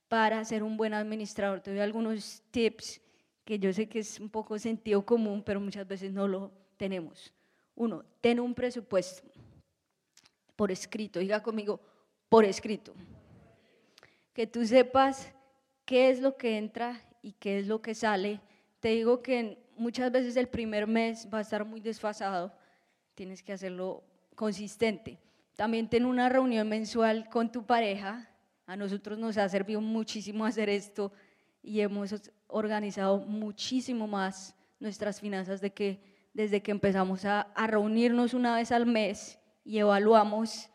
para 0.08 0.46
ser 0.46 0.64
un 0.64 0.78
buen 0.78 0.94
administrador. 0.94 1.60
Te 1.60 1.72
doy 1.72 1.82
algunos 1.82 2.42
tips 2.50 3.02
que 3.44 3.60
yo 3.60 3.74
sé 3.74 3.90
que 3.90 4.00
es 4.00 4.18
un 4.22 4.30
poco 4.30 4.58
sentido 4.58 5.06
común, 5.06 5.44
pero 5.44 5.60
muchas 5.60 5.86
veces 5.86 6.14
no 6.14 6.30
lo 6.30 6.50
tenemos. 6.78 7.34
Uno, 7.76 8.06
ten 8.22 8.40
un 8.40 8.56
presupuesto 8.56 9.28
por 10.56 10.72
escrito, 10.72 11.20
diga 11.20 11.44
conmigo, 11.44 11.82
por 12.30 12.46
escrito. 12.46 12.94
Que 14.32 14.48
tú 14.48 14.66
sepas 14.66 15.30
qué 15.84 16.10
es 16.10 16.22
lo 16.22 16.38
que 16.38 16.58
entra 16.58 17.02
y 17.22 17.34
qué 17.34 17.60
es 17.60 17.68
lo 17.68 17.82
que 17.82 17.94
sale. 17.94 18.40
Te 18.80 18.92
digo 18.92 19.22
que 19.22 19.58
muchas 19.76 20.10
veces 20.10 20.38
el 20.38 20.48
primer 20.48 20.88
mes 20.88 21.28
va 21.28 21.40
a 21.40 21.42
estar 21.42 21.66
muy 21.66 21.82
desfasado, 21.82 22.58
tienes 23.20 23.44
que 23.44 23.52
hacerlo 23.52 24.02
consistente. 24.34 25.20
También 25.58 25.90
ten 25.90 26.06
una 26.06 26.30
reunión 26.30 26.70
mensual 26.70 27.28
con 27.28 27.52
tu 27.52 27.66
pareja. 27.66 28.30
A 28.66 28.78
nosotros 28.78 29.20
nos 29.20 29.38
ha 29.38 29.50
servido 29.50 29.82
muchísimo 29.82 30.46
hacer 30.46 30.70
esto 30.70 31.12
y 31.62 31.82
hemos 31.82 32.16
organizado 32.48 33.18
muchísimo 33.18 34.08
más 34.08 34.56
nuestras 34.80 35.20
finanzas 35.20 35.60
de 35.60 35.74
que, 35.74 36.00
desde 36.34 36.62
que 36.62 36.72
empezamos 36.72 37.26
a, 37.26 37.42
a 37.42 37.68
reunirnos 37.68 38.34
una 38.34 38.56
vez 38.56 38.72
al 38.72 38.86
mes 38.86 39.38
y 39.66 39.80
evaluamos, 39.80 40.70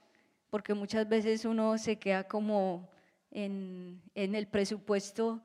porque 0.51 0.75
muchas 0.75 1.09
veces 1.09 1.47
uno 1.47 1.79
se 1.79 1.99
queda 1.99 2.25
como 2.25 2.91
en, 3.31 4.03
en 4.15 4.35
el 4.35 4.49
presupuesto 4.49 5.43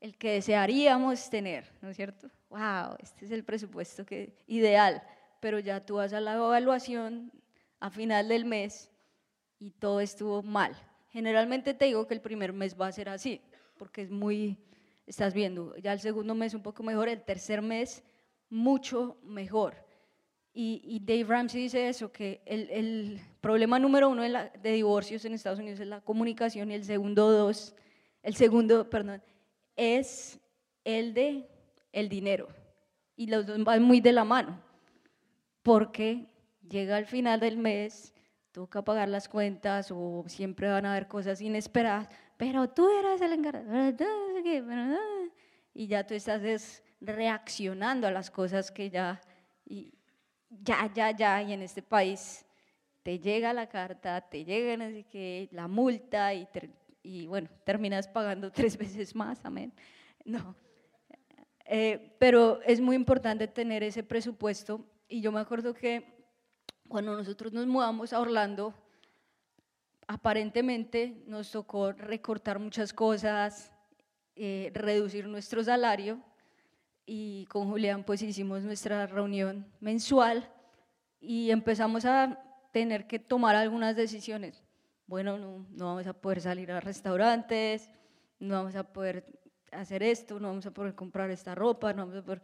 el 0.00 0.16
que 0.16 0.34
desearíamos 0.34 1.28
tener, 1.30 1.72
¿no 1.82 1.88
es 1.88 1.96
cierto? 1.96 2.30
Wow, 2.48 2.94
este 3.00 3.24
es 3.24 3.32
el 3.32 3.42
presupuesto 3.42 4.06
que, 4.06 4.36
ideal, 4.46 5.02
pero 5.40 5.58
ya 5.58 5.84
tú 5.84 5.96
vas 5.96 6.12
a 6.12 6.20
la 6.20 6.34
evaluación 6.34 7.32
a 7.80 7.90
final 7.90 8.28
del 8.28 8.44
mes 8.44 8.90
y 9.58 9.70
todo 9.70 10.00
estuvo 10.00 10.42
mal. 10.42 10.76
Generalmente 11.10 11.74
te 11.74 11.86
digo 11.86 12.06
que 12.06 12.14
el 12.14 12.20
primer 12.20 12.52
mes 12.52 12.78
va 12.78 12.86
a 12.86 12.92
ser 12.92 13.08
así, 13.08 13.40
porque 13.76 14.02
es 14.02 14.10
muy, 14.10 14.58
estás 15.06 15.34
viendo. 15.34 15.76
Ya 15.76 15.92
el 15.92 16.00
segundo 16.00 16.34
mes 16.34 16.54
un 16.54 16.62
poco 16.62 16.82
mejor, 16.82 17.08
el 17.08 17.22
tercer 17.22 17.62
mes 17.62 18.02
mucho 18.50 19.18
mejor. 19.22 19.74
Y, 20.60 21.00
Dave 21.04 21.22
Ramsey 21.22 21.62
dice 21.62 21.88
eso, 21.88 22.10
que 22.10 22.42
el, 22.44 23.20
problema 23.40 23.78
número 23.78 24.08
uno 24.08 24.22
de, 24.22 24.50
de, 24.60 24.72
divorcios 24.72 25.24
en 25.24 25.32
Estados 25.32 25.60
Unidos 25.60 25.78
es 25.78 25.86
la 25.86 26.00
comunicación 26.00 26.72
y 26.72 26.74
el 26.74 26.84
segundo 26.84 27.30
dos, 27.30 27.76
el 28.24 28.34
segundo, 28.34 28.90
perdón, 28.90 29.22
es 29.76 30.40
el 30.82 31.14
de 31.14 31.48
el 31.92 32.08
dinero. 32.08 32.48
Y 33.14 33.28
los 33.28 33.46
dos 33.46 33.62
van 33.62 33.84
muy 33.84 34.00
de 34.00 34.12
la 34.12 34.24
mano, 34.24 34.60
porque 35.68 36.30
llega 36.66 36.96
al 36.96 37.04
final 37.04 37.40
del 37.40 37.58
mes, 37.58 38.14
toca 38.52 38.82
pagar 38.82 39.06
las 39.10 39.28
cuentas 39.28 39.90
o 39.90 40.24
siempre 40.26 40.66
van 40.66 40.86
a 40.86 40.92
haber 40.92 41.08
cosas 41.08 41.42
inesperadas, 41.42 42.08
pero 42.38 42.70
tú 42.70 42.88
eras 42.88 43.20
el 43.20 43.34
encargado, 43.34 44.06
y 45.74 45.86
ya 45.86 46.06
tú 46.06 46.14
estás 46.14 46.82
reaccionando 47.02 48.06
a 48.06 48.10
las 48.10 48.30
cosas 48.30 48.70
que 48.70 48.88
ya, 48.88 49.20
y 49.66 49.92
ya, 50.48 50.90
ya, 50.94 51.10
ya, 51.10 51.42
y 51.42 51.52
en 51.52 51.60
este 51.60 51.82
país 51.82 52.46
te 53.02 53.18
llega 53.18 53.52
la 53.52 53.68
carta, 53.68 54.22
te 54.22 54.46
llega 54.46 54.74
la 55.50 55.68
multa 55.68 56.32
y, 56.32 56.48
y 57.02 57.26
bueno, 57.26 57.50
terminas 57.64 58.08
pagando 58.08 58.50
tres 58.58 58.78
veces 58.78 59.14
más, 59.14 59.44
amén. 59.44 59.74
No. 60.24 60.56
Eh, 61.66 62.16
pero 62.18 62.62
es 62.62 62.80
muy 62.80 62.96
importante 62.96 63.46
tener 63.48 63.82
ese 63.82 64.02
presupuesto 64.02 64.82
y 65.08 65.20
yo 65.20 65.32
me 65.32 65.40
acuerdo 65.40 65.74
que 65.74 66.04
cuando 66.86 67.16
nosotros 67.16 67.52
nos 67.52 67.66
mudamos 67.66 68.12
a 68.12 68.20
Orlando, 68.20 68.74
aparentemente 70.06 71.22
nos 71.26 71.50
tocó 71.50 71.92
recortar 71.92 72.58
muchas 72.58 72.92
cosas, 72.92 73.72
eh, 74.36 74.70
reducir 74.74 75.26
nuestro 75.26 75.64
salario 75.64 76.20
y 77.04 77.46
con 77.46 77.68
Julián 77.68 78.04
pues 78.04 78.22
hicimos 78.22 78.62
nuestra 78.62 79.06
reunión 79.06 79.66
mensual 79.80 80.50
y 81.20 81.50
empezamos 81.50 82.04
a 82.04 82.38
tener 82.72 83.06
que 83.06 83.18
tomar 83.18 83.56
algunas 83.56 83.96
decisiones. 83.96 84.62
Bueno, 85.06 85.38
no, 85.38 85.66
no 85.70 85.86
vamos 85.86 86.06
a 86.06 86.12
poder 86.12 86.40
salir 86.40 86.70
a 86.70 86.80
restaurantes, 86.80 87.90
no 88.38 88.54
vamos 88.54 88.76
a 88.76 88.84
poder 88.84 89.24
hacer 89.72 90.02
esto, 90.02 90.38
no 90.38 90.48
vamos 90.48 90.66
a 90.66 90.70
poder 90.70 90.94
comprar 90.94 91.30
esta 91.30 91.54
ropa, 91.54 91.92
no 91.92 92.06
vamos 92.06 92.20
a 92.20 92.24
poder 92.24 92.42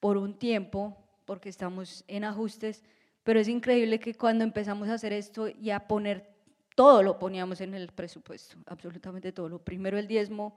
por 0.00 0.16
un 0.16 0.38
tiempo, 0.38 1.07
porque 1.28 1.50
estamos 1.50 2.04
en 2.08 2.24
ajustes, 2.24 2.82
pero 3.22 3.38
es 3.38 3.48
increíble 3.48 4.00
que 4.00 4.14
cuando 4.14 4.44
empezamos 4.44 4.88
a 4.88 4.94
hacer 4.94 5.12
esto 5.12 5.46
y 5.46 5.68
a 5.68 5.86
poner 5.86 6.26
todo 6.74 7.02
lo 7.02 7.18
poníamos 7.18 7.60
en 7.60 7.74
el 7.74 7.88
presupuesto, 7.88 8.56
absolutamente 8.64 9.30
todo. 9.30 9.50
Lo 9.50 9.58
primero 9.58 9.98
el 9.98 10.08
diezmo, 10.08 10.56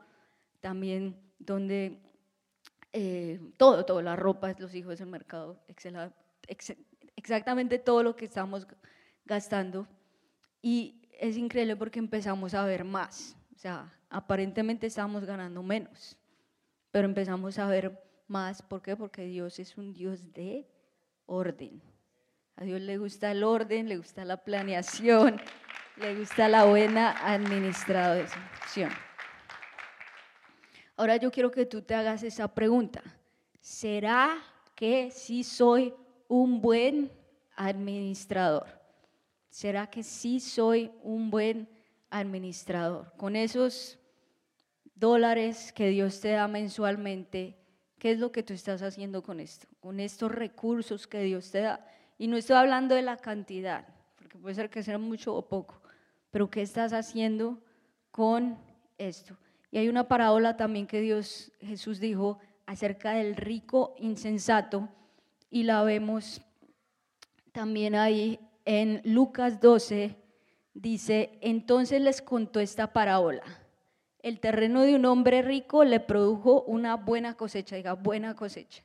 también 0.62 1.20
donde 1.40 2.00
eh, 2.94 3.42
todo, 3.58 3.84
todo, 3.84 4.02
la 4.02 4.16
ropa, 4.16 4.56
los 4.60 4.74
hijos 4.74 5.00
del 5.00 5.10
mercado, 5.10 5.60
exactamente 7.18 7.78
todo 7.78 8.02
lo 8.02 8.16
que 8.16 8.24
estamos 8.24 8.66
gastando. 9.26 9.86
Y 10.62 11.02
es 11.20 11.36
increíble 11.36 11.76
porque 11.76 12.00
empezamos 12.00 12.54
a 12.54 12.64
ver 12.64 12.86
más. 12.86 13.36
O 13.54 13.60
sea, 13.60 13.94
aparentemente 14.10 14.88
estábamos 14.88 15.26
ganando 15.26 15.62
menos, 15.64 16.18
pero 16.92 17.10
empezamos 17.10 17.60
a 17.60 17.68
ver 17.68 18.11
más. 18.32 18.62
¿Por 18.64 18.82
qué? 18.82 18.96
Porque 18.96 19.26
Dios 19.26 19.60
es 19.60 19.78
un 19.78 19.94
Dios 19.94 20.34
de 20.34 20.68
orden. 21.28 21.82
A 22.56 22.64
Dios 22.64 22.82
le 22.82 22.98
gusta 22.98 23.32
el 23.32 23.44
orden, 23.44 23.88
le 23.88 23.98
gusta 23.98 24.26
la 24.26 24.38
planeación, 24.38 25.40
le 25.98 26.16
gusta 26.16 26.48
la 26.48 26.66
buena 26.66 27.12
administración. 27.32 28.90
Ahora 30.96 31.18
yo 31.18 31.32
quiero 31.32 31.52
que 31.52 31.66
tú 31.66 31.82
te 31.82 31.94
hagas 31.94 32.24
esa 32.24 32.48
pregunta. 32.54 33.04
¿Será 33.60 34.38
que 34.76 35.12
sí 35.12 35.44
soy 35.44 35.94
un 36.28 36.62
buen 36.62 37.12
administrador? 37.56 38.68
¿Será 39.50 39.88
que 39.88 40.04
sí 40.04 40.40
soy 40.40 40.92
un 41.04 41.30
buen 41.30 41.68
administrador? 42.10 43.12
Con 43.18 43.36
esos 43.36 44.00
dólares 44.96 45.74
que 45.74 45.90
Dios 45.90 46.22
te 46.22 46.30
da 46.30 46.48
mensualmente, 46.48 47.61
¿Qué 48.02 48.10
es 48.10 48.18
lo 48.18 48.32
que 48.32 48.42
tú 48.42 48.54
estás 48.54 48.82
haciendo 48.82 49.22
con 49.22 49.40
esto? 49.40 49.68
Con 49.80 50.00
estos 50.00 50.32
recursos 50.32 51.06
que 51.06 51.22
Dios 51.22 51.52
te 51.52 51.62
da. 51.62 51.86
Y 52.18 52.26
no 52.26 52.36
estoy 52.36 52.56
hablando 52.56 52.96
de 52.96 53.04
la 53.04 53.18
cantidad, 53.18 53.86
porque 54.16 54.40
puede 54.40 54.56
ser 54.56 54.72
que 54.72 54.82
sea 54.82 54.98
mucho 54.98 55.36
o 55.36 55.48
poco, 55.48 55.80
pero 56.32 56.50
¿qué 56.50 56.64
estás 56.64 56.94
haciendo 56.94 57.60
con 58.10 58.58
esto? 58.98 59.38
Y 59.70 59.78
hay 59.78 59.88
una 59.88 60.08
parábola 60.08 60.58
también 60.58 60.88
que 60.88 61.00
Dios, 61.00 61.52
Jesús 61.60 62.00
dijo 62.00 62.40
acerca 62.66 63.12
del 63.12 63.36
rico 63.36 63.94
insensato, 64.00 64.90
y 65.52 65.62
la 65.62 65.84
vemos 65.84 66.42
también 67.52 67.94
ahí 67.94 68.40
en 68.66 69.04
Lucas 69.04 69.62
12, 69.62 70.16
dice, 70.74 71.38
entonces 71.40 72.02
les 72.02 72.24
contó 72.24 72.62
esta 72.62 72.94
parábola. 72.94 73.44
El 74.22 74.40
terreno 74.40 74.82
de 74.82 74.96
un 74.96 75.06
hombre 75.06 75.42
rico 75.42 75.84
le 75.84 76.00
produjo 76.00 76.64
una 76.64 76.96
buena 76.96 77.36
cosecha, 77.36 77.76
diga, 77.76 77.94
buena 77.94 78.36
cosecha. 78.36 78.84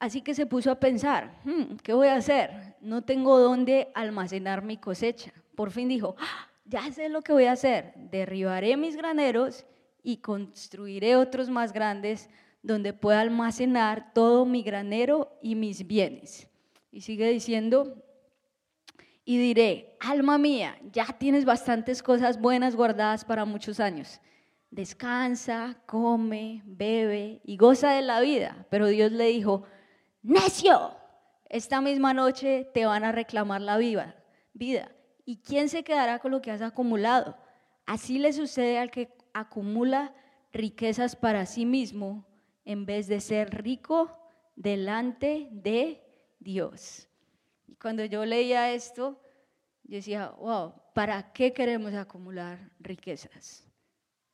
Así 0.00 0.22
que 0.22 0.34
se 0.34 0.46
puso 0.46 0.70
a 0.70 0.78
pensar, 0.78 1.40
hmm, 1.44 1.76
¿qué 1.82 1.92
voy 1.92 2.08
a 2.08 2.16
hacer? 2.16 2.76
No 2.80 3.02
tengo 3.02 3.38
dónde 3.38 3.90
almacenar 3.94 4.62
mi 4.62 4.76
cosecha. 4.76 5.32
Por 5.56 5.72
fin 5.72 5.88
dijo, 5.88 6.14
ah, 6.18 6.48
ya 6.64 6.90
sé 6.92 7.08
lo 7.08 7.22
que 7.22 7.32
voy 7.32 7.44
a 7.44 7.52
hacer. 7.52 7.94
Derribaré 7.96 8.76
mis 8.76 8.96
graneros 8.96 9.66
y 10.02 10.18
construiré 10.18 11.16
otros 11.16 11.50
más 11.50 11.72
grandes 11.72 12.28
donde 12.62 12.92
pueda 12.92 13.20
almacenar 13.20 14.12
todo 14.12 14.44
mi 14.44 14.62
granero 14.62 15.36
y 15.42 15.54
mis 15.54 15.86
bienes. 15.86 16.48
Y 16.92 17.00
sigue 17.00 17.28
diciendo, 17.30 18.02
y 19.28 19.36
diré, 19.36 19.94
alma 20.00 20.38
mía, 20.38 20.78
ya 20.90 21.04
tienes 21.04 21.44
bastantes 21.44 22.02
cosas 22.02 22.40
buenas 22.40 22.74
guardadas 22.74 23.26
para 23.26 23.44
muchos 23.44 23.78
años. 23.78 24.22
Descansa, 24.70 25.76
come, 25.84 26.62
bebe 26.64 27.42
y 27.44 27.58
goza 27.58 27.90
de 27.90 28.00
la 28.00 28.22
vida. 28.22 28.64
Pero 28.70 28.86
Dios 28.86 29.12
le 29.12 29.26
dijo, 29.26 29.64
necio, 30.22 30.96
esta 31.44 31.82
misma 31.82 32.14
noche 32.14 32.70
te 32.72 32.86
van 32.86 33.04
a 33.04 33.12
reclamar 33.12 33.60
la 33.60 33.76
vida. 33.76 34.16
¿Y 35.26 35.42
quién 35.42 35.68
se 35.68 35.84
quedará 35.84 36.20
con 36.20 36.30
lo 36.30 36.40
que 36.40 36.50
has 36.50 36.62
acumulado? 36.62 37.36
Así 37.84 38.18
le 38.18 38.32
sucede 38.32 38.78
al 38.78 38.90
que 38.90 39.14
acumula 39.34 40.14
riquezas 40.54 41.16
para 41.16 41.44
sí 41.44 41.66
mismo 41.66 42.26
en 42.64 42.86
vez 42.86 43.08
de 43.08 43.20
ser 43.20 43.62
rico 43.62 44.10
delante 44.56 45.50
de 45.52 46.02
Dios. 46.40 47.07
Y 47.68 47.76
cuando 47.76 48.04
yo 48.06 48.24
leía 48.24 48.72
esto, 48.72 49.20
yo 49.84 49.96
decía, 49.96 50.30
wow, 50.30 50.72
¿para 50.94 51.32
qué 51.32 51.52
queremos 51.52 51.92
acumular 51.92 52.58
riquezas? 52.80 53.64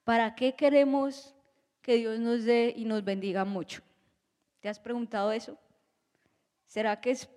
¿Para 0.05 0.35
qué 0.37 0.55
queremos 0.55 1.35
que 1.83 1.97
Dios 1.97 2.21
nos 2.21 2.45
dé 2.45 2.73
y 2.77 2.85
nos 2.85 3.05
bendiga 3.05 3.45
mucho? 3.45 3.83
¿Te 4.61 4.69
has 4.69 4.79
preguntado 4.79 5.33
eso? 5.33 5.59
¿Será 6.67 7.01
que 7.01 7.11
es 7.11 7.29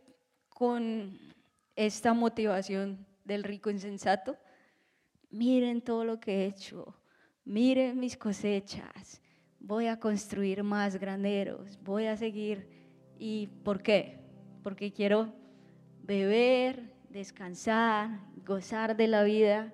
con 0.50 1.20
esta 1.76 2.14
motivación 2.14 3.06
del 3.26 3.44
rico 3.44 3.72
insensato? 3.72 4.38
Miren 5.32 5.82
todo 5.82 6.06
lo 6.06 6.20
que 6.20 6.44
he 6.44 6.46
hecho, 6.46 6.96
miren 7.44 8.00
mis 8.00 8.16
cosechas, 8.16 9.22
voy 9.60 9.88
a 9.88 10.00
construir 10.00 10.64
más 10.64 10.96
graneros, 10.96 11.78
voy 11.82 12.06
a 12.06 12.16
seguir. 12.16 12.70
¿Y 13.18 13.48
por 13.64 13.82
qué? 13.82 14.20
Porque 14.64 14.94
quiero 14.94 15.34
beber, 16.08 16.90
descansar, 17.10 18.10
gozar 18.46 18.96
de 18.96 19.08
la 19.08 19.24
vida 19.24 19.74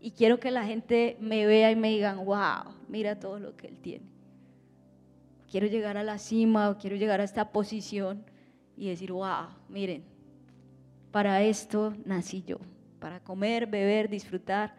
y 0.00 0.10
quiero 0.10 0.40
que 0.40 0.50
la 0.50 0.64
gente 0.64 1.16
me 1.20 1.46
vea 1.46 1.70
y 1.70 1.76
me 1.76 1.90
digan, 1.90 2.24
wow, 2.24 2.74
mira 2.88 3.18
todo 3.18 3.38
lo 3.38 3.56
que 3.56 3.68
él 3.68 3.78
tiene. 3.78 4.06
Quiero 5.50 5.66
llegar 5.66 5.96
a 5.96 6.02
la 6.02 6.18
cima 6.18 6.68
o 6.68 6.76
quiero 6.76 6.96
llegar 6.96 7.20
a 7.20 7.24
esta 7.24 7.52
posición 7.52 8.24
y 8.76 8.88
decir, 8.88 9.12
wow, 9.12 9.48
miren, 9.68 10.04
para 11.10 11.42
esto 11.42 11.94
nací 12.04 12.42
yo, 12.46 12.58
para 12.98 13.20
comer, 13.20 13.66
beber, 13.66 14.08
disfrutar. 14.08 14.74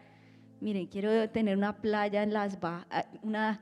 Miren, 0.60 0.86
quiero 0.86 1.28
tener 1.30 1.56
una 1.56 1.76
playa 1.76 2.22
en 2.22 2.32
las 2.32 2.58
una 3.22 3.60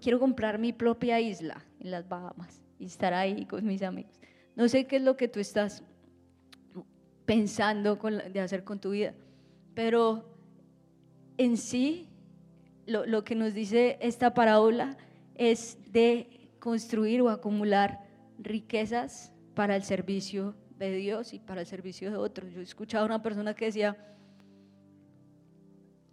quiero 0.00 0.18
comprar 0.18 0.58
mi 0.58 0.72
propia 0.72 1.20
isla 1.20 1.64
en 1.80 1.90
las 1.90 2.08
Bahamas 2.08 2.60
y 2.78 2.86
estar 2.86 3.14
ahí 3.14 3.46
con 3.46 3.64
mis 3.64 3.82
amigos. 3.82 4.20
No 4.56 4.68
sé 4.68 4.86
qué 4.86 4.96
es 4.96 5.02
lo 5.02 5.16
que 5.16 5.28
tú 5.28 5.40
estás 5.40 5.82
pensando 7.32 7.96
de 7.96 8.40
hacer 8.40 8.62
con 8.62 8.78
tu 8.78 8.90
vida, 8.90 9.14
pero 9.74 10.22
en 11.38 11.56
sí 11.56 12.10
lo, 12.84 13.06
lo 13.06 13.24
que 13.24 13.34
nos 13.34 13.54
dice 13.54 13.96
esta 14.02 14.34
parábola 14.34 14.98
es 15.34 15.78
de 15.90 16.50
construir 16.58 17.22
o 17.22 17.30
acumular 17.30 18.04
riquezas 18.38 19.32
para 19.54 19.76
el 19.76 19.82
servicio 19.82 20.54
de 20.78 20.94
Dios 20.96 21.32
y 21.32 21.38
para 21.38 21.62
el 21.62 21.66
servicio 21.66 22.10
de 22.10 22.18
otros. 22.18 22.52
Yo 22.52 22.60
he 22.60 22.64
escuchado 22.64 23.04
a 23.04 23.06
una 23.06 23.22
persona 23.22 23.54
que 23.54 23.64
decía, 23.64 23.96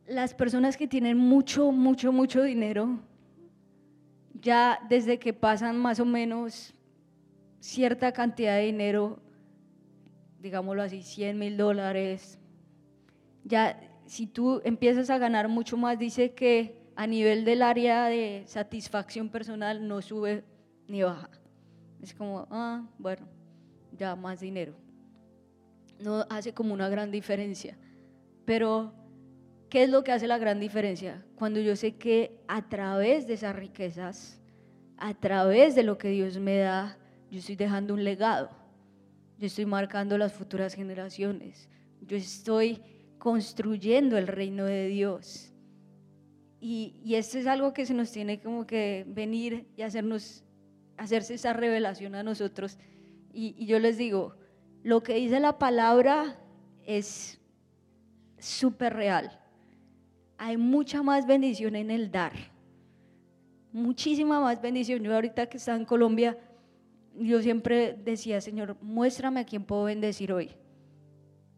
las 0.08 0.34
personas 0.34 0.78
que 0.78 0.88
tienen 0.88 1.18
mucho, 1.18 1.74
mucho, 1.74 2.14
mucho 2.14 2.44
dinero 2.44 2.98
ya 4.42 4.80
desde 4.88 5.20
que 5.20 5.34
pasan 5.34 5.78
más 5.78 6.00
o 6.00 6.06
menos 6.06 6.74
cierta 7.60 8.14
cantidad 8.14 8.56
de 8.56 8.68
dinero, 8.68 9.20
digámoslo 10.40 10.82
así, 10.82 11.04
100 11.04 11.38
mil 11.38 11.58
dólares, 11.58 12.40
ya 13.44 13.80
si 14.06 14.28
tú 14.28 14.62
empiezas 14.64 15.10
a 15.10 15.18
ganar 15.18 15.48
mucho 15.48 15.78
más, 15.78 16.00
dice 16.00 16.34
que 16.34 16.80
a 16.96 17.08
nivel 17.08 17.46
del 17.46 17.62
área 17.62 18.06
de 18.06 18.44
satisfacción 18.46 19.30
personal 19.30 19.88
no 19.88 20.02
sube 20.02 20.44
ni 20.88 21.04
baja. 21.04 21.30
Es 22.02 22.14
como, 22.14 22.48
ah, 22.50 22.84
bueno, 22.98 23.28
ya 23.98 24.16
más 24.16 24.40
dinero. 24.40 24.74
No 26.00 26.26
hace 26.30 26.54
como 26.54 26.74
una 26.74 26.90
gran 26.90 27.12
diferencia. 27.12 27.78
Pero, 28.46 28.94
¿qué 29.70 29.84
es 29.84 29.90
lo 29.90 30.04
que 30.04 30.12
hace 30.12 30.28
la 30.28 30.38
gran 30.38 30.60
diferencia? 30.60 31.24
Cuando 31.36 31.60
yo 31.60 31.76
sé 31.76 31.96
que 31.96 32.42
a 32.48 32.68
través 32.68 33.28
de 33.28 33.36
esas 33.36 33.56
riquezas, 33.56 34.42
a 34.98 35.14
través 35.14 35.76
de 35.76 35.84
lo 35.84 35.98
que 35.98 36.10
Dios 36.10 36.38
me 36.40 36.58
da, 36.58 36.98
yo 37.30 37.40
estoy 37.40 37.56
dejando 37.56 37.94
un 37.94 38.04
legado. 38.04 38.50
Yo 39.40 39.48
estoy 39.48 39.66
marcando 39.66 40.18
las 40.18 40.34
futuras 40.34 40.74
generaciones. 40.74 41.70
Yo 42.02 42.18
estoy 42.18 42.82
construyendo 43.18 44.18
el 44.18 44.28
reino 44.28 44.66
de 44.66 44.88
Dios. 44.88 45.54
Y, 46.60 47.00
y 47.06 47.16
esto 47.16 47.38
es 47.38 47.48
algo 47.48 47.74
que 47.74 47.86
se 47.86 47.94
nos 47.94 48.12
tiene 48.12 48.42
como 48.42 48.68
que 48.68 49.06
venir 49.08 49.66
y 49.78 49.84
hacernos, 49.84 50.44
hacerse 50.98 51.36
esa 51.36 51.54
revelación 51.54 52.16
a 52.16 52.24
nosotros. 52.24 52.78
Y, 53.32 53.56
y 53.58 53.66
yo 53.66 53.80
les 53.80 53.98
digo, 53.98 54.36
lo 54.84 55.04
que 55.04 55.14
dice 55.14 55.40
la 55.40 55.58
palabra 55.58 56.38
es 56.86 57.40
súper 58.40 58.94
real. 58.94 59.40
Hay 60.38 60.58
mucha 60.58 61.02
más 61.02 61.26
bendición 61.26 61.78
en 61.78 61.92
el 61.92 62.12
dar. 62.12 62.34
Muchísima 63.72 64.42
más 64.42 64.62
bendición. 64.62 65.02
Yo 65.02 65.16
ahorita 65.16 65.46
que 65.48 65.56
estaba 65.56 65.78
en 65.78 65.86
Colombia, 65.86 66.38
yo 67.26 67.42
siempre 67.42 67.94
decía, 67.94 68.42
Señor, 68.42 68.78
muéstrame 68.82 69.42
a 69.42 69.46
quién 69.46 69.64
puedo 69.64 69.84
bendecir 69.84 70.32
hoy. 70.32 70.52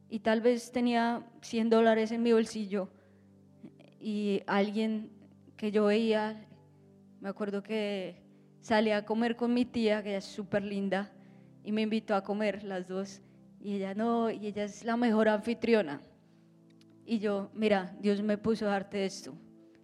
Y 0.09 0.19
tal 0.19 0.41
vez 0.41 0.71
tenía 0.71 1.25
100 1.41 1.69
dólares 1.69 2.11
en 2.11 2.23
mi 2.23 2.33
bolsillo 2.33 2.89
y 3.99 4.41
alguien 4.47 5.11
que 5.55 5.71
yo 5.71 5.85
veía, 5.85 6.43
me 7.19 7.29
acuerdo 7.29 7.61
que 7.61 8.21
salí 8.59 8.91
a 8.91 9.05
comer 9.05 9.35
con 9.35 9.53
mi 9.53 9.63
tía, 9.63 10.01
que 10.03 10.17
es 10.17 10.25
súper 10.25 10.63
linda, 10.63 11.11
y 11.63 11.71
me 11.71 11.83
invitó 11.83 12.15
a 12.15 12.23
comer 12.23 12.63
las 12.63 12.87
dos. 12.87 13.21
Y 13.59 13.75
ella 13.75 13.93
no, 13.93 14.31
y 14.31 14.47
ella 14.47 14.63
es 14.63 14.83
la 14.83 14.97
mejor 14.97 15.29
anfitriona. 15.29 16.01
Y 17.05 17.19
yo, 17.19 17.51
mira, 17.53 17.95
Dios 17.99 18.21
me 18.23 18.37
puso 18.37 18.65
a 18.65 18.71
darte 18.71 19.05
esto. 19.05 19.33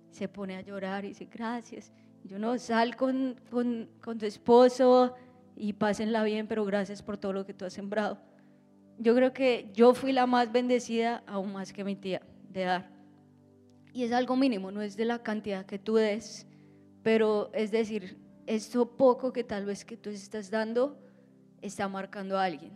Se 0.10 0.28
pone 0.28 0.56
a 0.56 0.62
llorar 0.62 1.06
y 1.06 1.10
dice, 1.10 1.26
gracias. 1.32 1.92
Yo 2.24 2.40
no, 2.40 2.58
sal 2.58 2.96
con, 2.96 3.40
con, 3.52 3.88
con 4.02 4.18
tu 4.18 4.26
esposo 4.26 5.14
y 5.58 5.74
pásenla 5.74 6.24
bien, 6.24 6.48
pero 6.48 6.64
gracias 6.66 7.02
por 7.02 7.18
todo 7.18 7.34
lo 7.34 7.46
que 7.46 7.54
tú 7.54 7.66
has 7.66 7.74
sembrado. 7.74 8.20
Yo 9.00 9.16
creo 9.16 9.34
que 9.34 9.70
yo 9.74 9.94
fui 9.94 10.12
la 10.12 10.26
más 10.26 10.52
bendecida, 10.52 11.24
aún 11.26 11.54
más 11.54 11.74
que 11.74 11.84
mi 11.84 11.96
tía, 11.96 12.22
de 12.50 12.64
dar. 12.64 12.90
Y 13.94 14.04
es 14.04 14.12
algo 14.12 14.36
mínimo, 14.36 14.72
no 14.72 14.82
es 14.82 14.96
de 14.96 15.06
la 15.06 15.24
cantidad 15.24 15.66
que 15.66 15.80
tú 15.80 15.96
des, 15.96 16.46
pero 17.04 17.50
es 17.54 17.72
decir, 17.72 18.18
esto 18.46 18.98
poco 18.98 19.34
que 19.34 19.44
tal 19.44 19.66
vez 19.66 19.84
que 19.84 19.98
tú 19.98 20.10
estás 20.10 20.50
dando 20.50 20.98
está 21.62 21.88
marcando 21.88 22.38
a 22.38 22.44
alguien. 22.44 22.72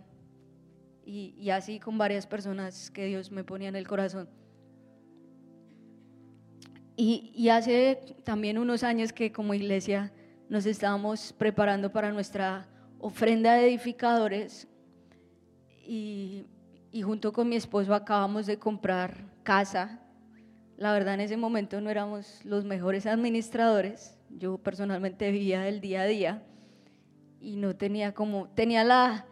Y, 1.06 1.36
y 1.38 1.50
así 1.50 1.80
con 1.80 1.98
varias 1.98 2.26
personas 2.26 2.90
que 2.92 3.06
Dios 3.06 3.32
me 3.32 3.44
ponía 3.44 3.70
en 3.70 3.76
el 3.76 3.88
corazón. 3.88 4.30
Y, 6.96 7.32
y, 7.36 7.50
hace 7.50 8.00
también 8.24 8.58
unos 8.58 8.84
años 8.84 9.12
que 9.12 9.32
como 9.32 9.54
iglesia 9.54 10.12
nos 10.50 10.66
estábamos 10.66 11.34
preparando 11.34 11.92
para 11.92 12.12
nuestra 12.12 12.68
ofrenda 13.02 13.54
de 13.54 13.68
edificadores 13.68 14.68
y, 15.84 16.46
y 16.92 17.02
junto 17.02 17.34
con 17.34 17.50
mi 17.50 17.56
esposo 17.56 17.94
acabamos 17.94 18.46
de 18.46 18.58
comprar 18.58 19.26
casa 19.44 20.00
La 20.78 20.94
verdad, 20.94 21.16
en 21.16 21.22
ese 21.22 21.38
momento 21.38 21.80
no 21.82 21.90
éramos 21.90 22.44
los 22.44 22.66
mejores 22.66 23.06
administradores. 23.06 24.18
Yo 24.30 24.58
personalmente 24.58 25.30
vivía 25.32 25.68
el 25.68 25.80
día 25.80 26.02
a 26.02 26.06
día 26.06 26.44
y 27.40 27.56
no 27.56 27.76
tenía 27.76 28.14
como, 28.14 28.50
tenía 28.50 28.84
la, 28.84 29.26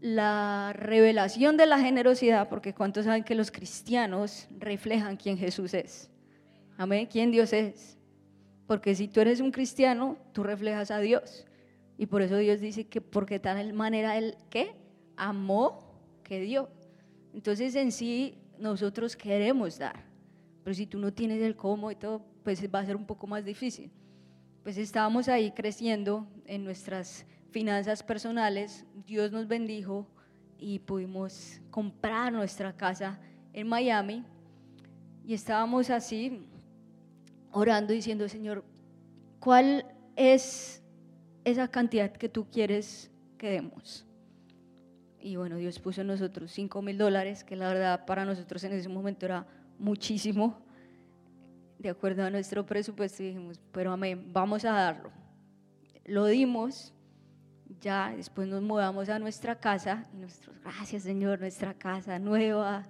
la 0.00 0.72
revelación 0.74 1.56
de 1.58 1.66
la 1.66 1.80
generosidad, 1.80 2.48
porque 2.48 2.72
¿cuántos 2.72 3.04
saben 3.04 3.24
que 3.24 3.34
los 3.34 3.50
cristianos 3.50 4.48
reflejan 4.58 5.16
quién 5.16 5.36
Jesús 5.36 5.74
es? 5.74 6.10
Amén, 6.78 7.06
quién 7.10 7.30
Dios 7.30 7.52
es. 7.52 7.98
Porque 8.66 8.94
si 8.94 9.06
tú 9.06 9.20
eres 9.20 9.40
un 9.40 9.50
cristiano, 9.50 10.16
tú 10.32 10.42
reflejas 10.44 10.90
a 10.90 10.98
Dios. 11.00 11.44
Y 12.00 12.06
por 12.06 12.22
eso 12.22 12.38
Dios 12.38 12.62
dice 12.62 12.86
que 12.86 13.02
porque 13.02 13.38
tal 13.38 13.74
manera 13.74 14.16
Él, 14.16 14.34
¿qué? 14.48 14.74
Amó 15.16 16.00
que 16.22 16.40
dio. 16.40 16.70
Entonces 17.34 17.74
en 17.74 17.92
sí 17.92 18.38
nosotros 18.58 19.14
queremos 19.14 19.78
dar. 19.78 20.02
Pero 20.64 20.72
si 20.72 20.86
tú 20.86 20.98
no 20.98 21.12
tienes 21.12 21.42
el 21.42 21.56
cómo 21.56 21.90
y 21.90 21.96
todo, 21.96 22.24
pues 22.42 22.66
va 22.74 22.78
a 22.78 22.86
ser 22.86 22.96
un 22.96 23.04
poco 23.04 23.26
más 23.26 23.44
difícil. 23.44 23.90
Pues 24.62 24.78
estábamos 24.78 25.28
ahí 25.28 25.50
creciendo 25.50 26.26
en 26.46 26.64
nuestras 26.64 27.26
finanzas 27.50 28.02
personales, 28.02 28.86
Dios 29.06 29.30
nos 29.30 29.46
bendijo 29.46 30.06
y 30.58 30.78
pudimos 30.78 31.60
comprar 31.70 32.32
nuestra 32.32 32.74
casa 32.74 33.20
en 33.52 33.68
Miami 33.68 34.24
y 35.26 35.34
estábamos 35.34 35.90
así 35.90 36.46
orando 37.52 37.92
diciendo, 37.92 38.26
Señor, 38.26 38.64
¿cuál 39.38 39.84
es 40.16 40.80
esa 41.44 41.68
cantidad 41.68 42.12
que 42.12 42.28
tú 42.28 42.48
quieres 42.50 43.10
que 43.38 43.50
demos? 43.50 44.06
Y 45.20 45.36
bueno, 45.36 45.56
Dios 45.56 45.78
puso 45.78 46.00
en 46.00 46.06
nosotros 46.06 46.50
5 46.52 46.82
mil 46.82 46.96
dólares, 46.96 47.44
que 47.44 47.56
la 47.56 47.68
verdad 47.68 48.06
para 48.06 48.24
nosotros 48.24 48.64
en 48.64 48.72
ese 48.72 48.88
momento 48.88 49.26
era 49.26 49.46
muchísimo, 49.78 50.58
de 51.78 51.90
acuerdo 51.90 52.24
a 52.24 52.30
nuestro 52.30 52.64
presupuesto, 52.64 53.22
dijimos, 53.22 53.60
pero 53.72 53.92
amén, 53.92 54.30
vamos 54.32 54.64
a 54.64 54.72
darlo. 54.72 55.10
Lo 56.04 56.26
dimos 56.26 56.92
ya 57.80 58.12
después 58.16 58.48
nos 58.48 58.62
mudamos 58.62 59.08
a 59.08 59.18
nuestra 59.18 59.58
casa 59.58 60.04
y 60.12 60.16
nosotros, 60.16 60.56
gracias 60.62 61.02
Señor, 61.02 61.40
nuestra 61.40 61.74
casa 61.74 62.18
nueva, 62.18 62.86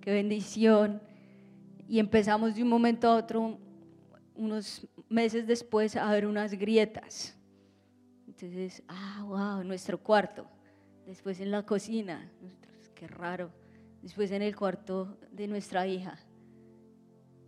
qué 0.00 0.12
bendición. 0.12 1.00
Y 1.88 1.98
empezamos 1.98 2.54
de 2.54 2.62
un 2.62 2.68
momento 2.68 3.08
a 3.08 3.16
otro, 3.16 3.58
unos 4.34 4.86
meses 5.08 5.46
después, 5.46 5.96
a 5.96 6.10
ver 6.10 6.26
unas 6.26 6.52
grietas. 6.52 7.36
Entonces, 8.34 8.82
ah, 8.88 9.24
wow, 9.26 9.64
nuestro 9.64 9.98
cuarto. 9.98 10.46
Después 11.06 11.38
en 11.40 11.52
la 11.52 11.62
cocina, 11.62 12.28
qué 12.94 13.06
raro. 13.06 13.50
Después 14.02 14.30
en 14.32 14.42
el 14.42 14.56
cuarto 14.56 15.16
de 15.30 15.46
nuestra 15.46 15.86
hija. 15.86 16.18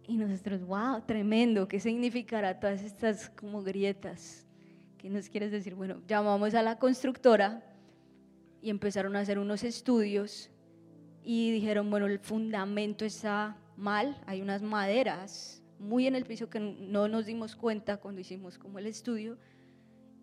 Y 0.06 0.16
nosotros, 0.16 0.64
wow, 0.64 1.02
tremendo, 1.04 1.66
¿qué 1.66 1.80
significará 1.80 2.60
todas 2.60 2.82
estas 2.82 3.28
como 3.30 3.62
grietas? 3.62 4.46
¿Qué 4.96 5.10
nos 5.10 5.28
quieres 5.28 5.50
decir? 5.50 5.74
Bueno, 5.74 6.00
llamamos 6.06 6.54
a 6.54 6.62
la 6.62 6.78
constructora 6.78 7.64
y 8.62 8.70
empezaron 8.70 9.16
a 9.16 9.20
hacer 9.20 9.40
unos 9.40 9.64
estudios 9.64 10.50
y 11.24 11.50
dijeron, 11.50 11.90
bueno, 11.90 12.06
el 12.06 12.20
fundamento 12.20 13.04
está 13.04 13.56
mal, 13.76 14.22
hay 14.26 14.40
unas 14.40 14.62
maderas 14.62 15.60
muy 15.80 16.06
en 16.06 16.14
el 16.14 16.24
piso 16.24 16.48
que 16.48 16.60
no 16.60 17.08
nos 17.08 17.26
dimos 17.26 17.56
cuenta 17.56 17.96
cuando 17.96 18.20
hicimos 18.20 18.56
como 18.56 18.78
el 18.78 18.86
estudio 18.86 19.36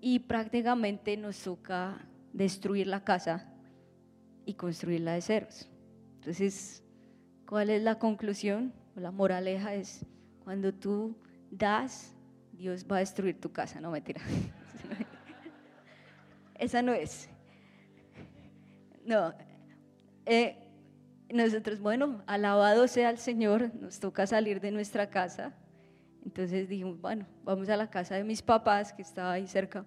y 0.05 0.19
prácticamente 0.19 1.15
nos 1.15 1.41
toca 1.41 1.97
destruir 2.33 2.87
la 2.87 3.05
casa 3.05 3.49
y 4.45 4.55
construirla 4.55 5.13
de 5.13 5.21
ceros. 5.21 5.69
Entonces, 6.15 6.83
¿cuál 7.47 7.69
es 7.69 7.81
la 7.81 7.99
conclusión? 7.99 8.73
La 8.97 9.11
moraleja 9.11 9.73
es, 9.75 10.05
cuando 10.43 10.73
tú 10.73 11.15
das, 11.49 12.13
Dios 12.51 12.85
va 12.85 12.97
a 12.97 12.99
destruir 12.99 13.39
tu 13.39 13.53
casa, 13.53 13.79
no 13.79 13.91
mentira. 13.91 14.19
Esa 16.55 16.81
no 16.81 16.91
es. 16.91 17.29
No. 19.05 19.33
Eh, 20.25 20.57
nosotros, 21.29 21.79
bueno, 21.79 22.21
alabado 22.27 22.89
sea 22.89 23.09
el 23.09 23.19
Señor, 23.19 23.73
nos 23.75 24.01
toca 24.01 24.27
salir 24.27 24.59
de 24.59 24.71
nuestra 24.71 25.09
casa. 25.09 25.53
Entonces 26.25 26.69
dijimos, 26.69 26.99
bueno, 27.01 27.25
vamos 27.43 27.69
a 27.69 27.77
la 27.77 27.89
casa 27.89 28.15
de 28.15 28.23
mis 28.23 28.41
papás, 28.41 28.93
que 28.93 29.01
estaba 29.01 29.33
ahí 29.33 29.47
cerca. 29.47 29.85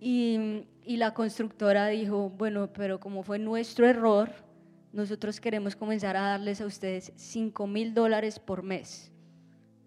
Y, 0.00 0.66
y 0.84 0.96
la 0.96 1.14
constructora 1.14 1.88
dijo, 1.88 2.30
bueno, 2.30 2.72
pero 2.72 3.00
como 3.00 3.22
fue 3.22 3.38
nuestro 3.38 3.86
error, 3.86 4.30
nosotros 4.92 5.40
queremos 5.40 5.76
comenzar 5.76 6.16
a 6.16 6.22
darles 6.22 6.60
a 6.60 6.66
ustedes 6.66 7.12
5 7.16 7.66
mil 7.66 7.94
dólares 7.94 8.38
por 8.38 8.62
mes, 8.62 9.12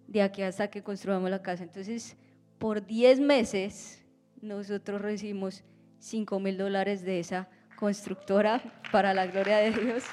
de 0.08 0.22
aquí 0.22 0.41
hasta 0.41 0.69
que 0.69 0.84
construyamos 0.84 1.30
la 1.30 1.41
casa. 1.41 1.63
Entonces, 1.63 2.15
por 2.58 2.86
10 2.86 3.19
meses, 3.19 4.06
nosotros 4.41 5.02
recibimos 5.02 5.63
5 6.00 6.39
mil 6.39 6.58
dólares 6.58 7.04
de 7.04 7.19
esa 7.19 7.50
constructora 7.76 8.62
para 8.91 9.13
la 9.13 9.26
gloria 9.28 9.58
de 9.58 9.72
Dios. 9.72 10.04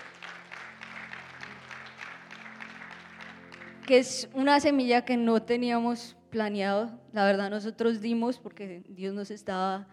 Que 3.87 3.99
es 3.99 4.29
una 4.35 4.59
semilla 4.59 5.05
que 5.05 5.17
no 5.17 5.41
teníamos 5.43 6.17
planeado. 6.31 6.91
La 7.13 7.25
verdad 7.25 7.51
nosotros 7.51 8.01
dimos 8.01 8.39
porque 8.39 8.83
Dios 8.89 9.15
nos 9.15 9.31
estaba 9.31 9.87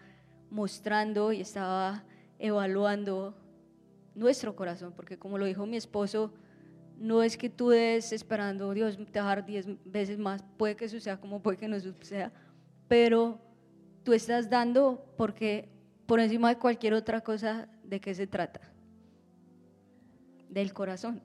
mostrando 0.50 1.32
y 1.32 1.40
estaba 1.40 2.04
evaluando 2.38 3.36
nuestro 4.14 4.54
corazón, 4.54 4.92
porque 4.94 5.18
como 5.18 5.38
lo 5.38 5.44
dijo 5.44 5.64
mi 5.66 5.76
esposo, 5.76 6.32
no 6.98 7.22
es 7.22 7.36
que 7.36 7.50
tú 7.50 7.70
des 7.70 8.12
esperando, 8.12 8.72
Dios 8.72 8.98
te 9.10 9.18
dar 9.18 9.44
diez 9.44 9.66
veces 9.84 10.18
más, 10.18 10.44
puede 10.56 10.76
que 10.76 10.88
suceda 10.88 11.20
como 11.20 11.40
puede 11.40 11.58
que 11.58 11.68
no 11.68 11.78
suceda, 11.80 12.32
pero 12.88 13.40
tú 14.02 14.12
estás 14.12 14.50
dando 14.50 15.04
porque 15.16 15.68
por 16.06 16.20
encima 16.20 16.48
de 16.50 16.58
cualquier 16.58 16.94
otra 16.94 17.20
cosa, 17.20 17.68
¿de 17.82 18.00
qué 18.00 18.14
se 18.14 18.26
trata? 18.26 18.60
Del 20.48 20.72
corazón. 20.72 21.22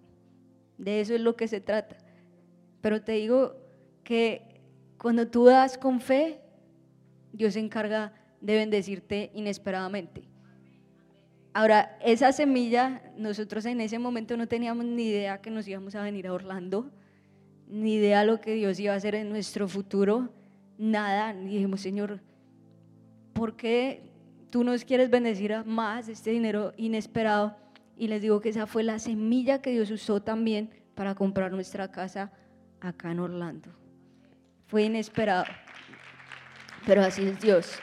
De 0.77 1.01
eso 1.01 1.13
es 1.13 1.21
lo 1.21 1.35
que 1.35 1.47
se 1.47 1.59
trata. 1.59 1.97
Pero 2.81 3.01
te 3.01 3.13
digo 3.13 3.55
que 4.03 4.61
cuando 4.97 5.27
tú 5.27 5.45
das 5.45 5.77
con 5.77 6.01
fe, 6.01 6.39
Dios 7.31 7.53
se 7.53 7.59
encarga 7.59 8.13
de 8.41 8.55
bendecirte 8.55 9.31
inesperadamente. 9.33 10.23
Ahora, 11.53 11.97
esa 12.01 12.31
semilla, 12.31 13.01
nosotros 13.17 13.65
en 13.65 13.81
ese 13.81 13.99
momento 13.99 14.37
no 14.37 14.47
teníamos 14.47 14.85
ni 14.85 15.07
idea 15.07 15.41
que 15.41 15.51
nos 15.51 15.67
íbamos 15.67 15.95
a 15.95 16.03
venir 16.03 16.27
a 16.27 16.33
Orlando, 16.33 16.91
ni 17.67 17.95
idea 17.95 18.23
lo 18.23 18.39
que 18.39 18.53
Dios 18.53 18.79
iba 18.79 18.93
a 18.93 18.97
hacer 18.97 19.15
en 19.15 19.29
nuestro 19.29 19.67
futuro, 19.67 20.29
nada. 20.77 21.33
Y 21.33 21.47
dijimos, 21.47 21.81
Señor, 21.81 22.21
¿por 23.33 23.55
qué 23.55 24.09
tú 24.49 24.63
nos 24.63 24.83
quieres 24.83 25.09
bendecir 25.09 25.53
a 25.53 25.63
más 25.63 26.07
este 26.09 26.31
dinero 26.31 26.73
inesperado. 26.77 27.55
Y 27.97 28.07
les 28.07 28.21
digo 28.21 28.39
que 28.39 28.49
esa 28.49 28.65
fue 28.65 28.83
la 28.83 28.99
semilla 28.99 29.61
que 29.61 29.71
Dios 29.71 29.91
usó 29.91 30.21
también 30.21 30.69
para 30.95 31.15
comprar 31.15 31.51
nuestra 31.51 31.91
casa 31.91 32.31
acá 32.81 33.11
en 33.11 33.19
Orlando. 33.19 33.69
Fue 34.67 34.83
inesperado, 34.83 35.45
pero 36.85 37.01
así 37.01 37.25
es 37.25 37.39
Dios. 37.39 37.79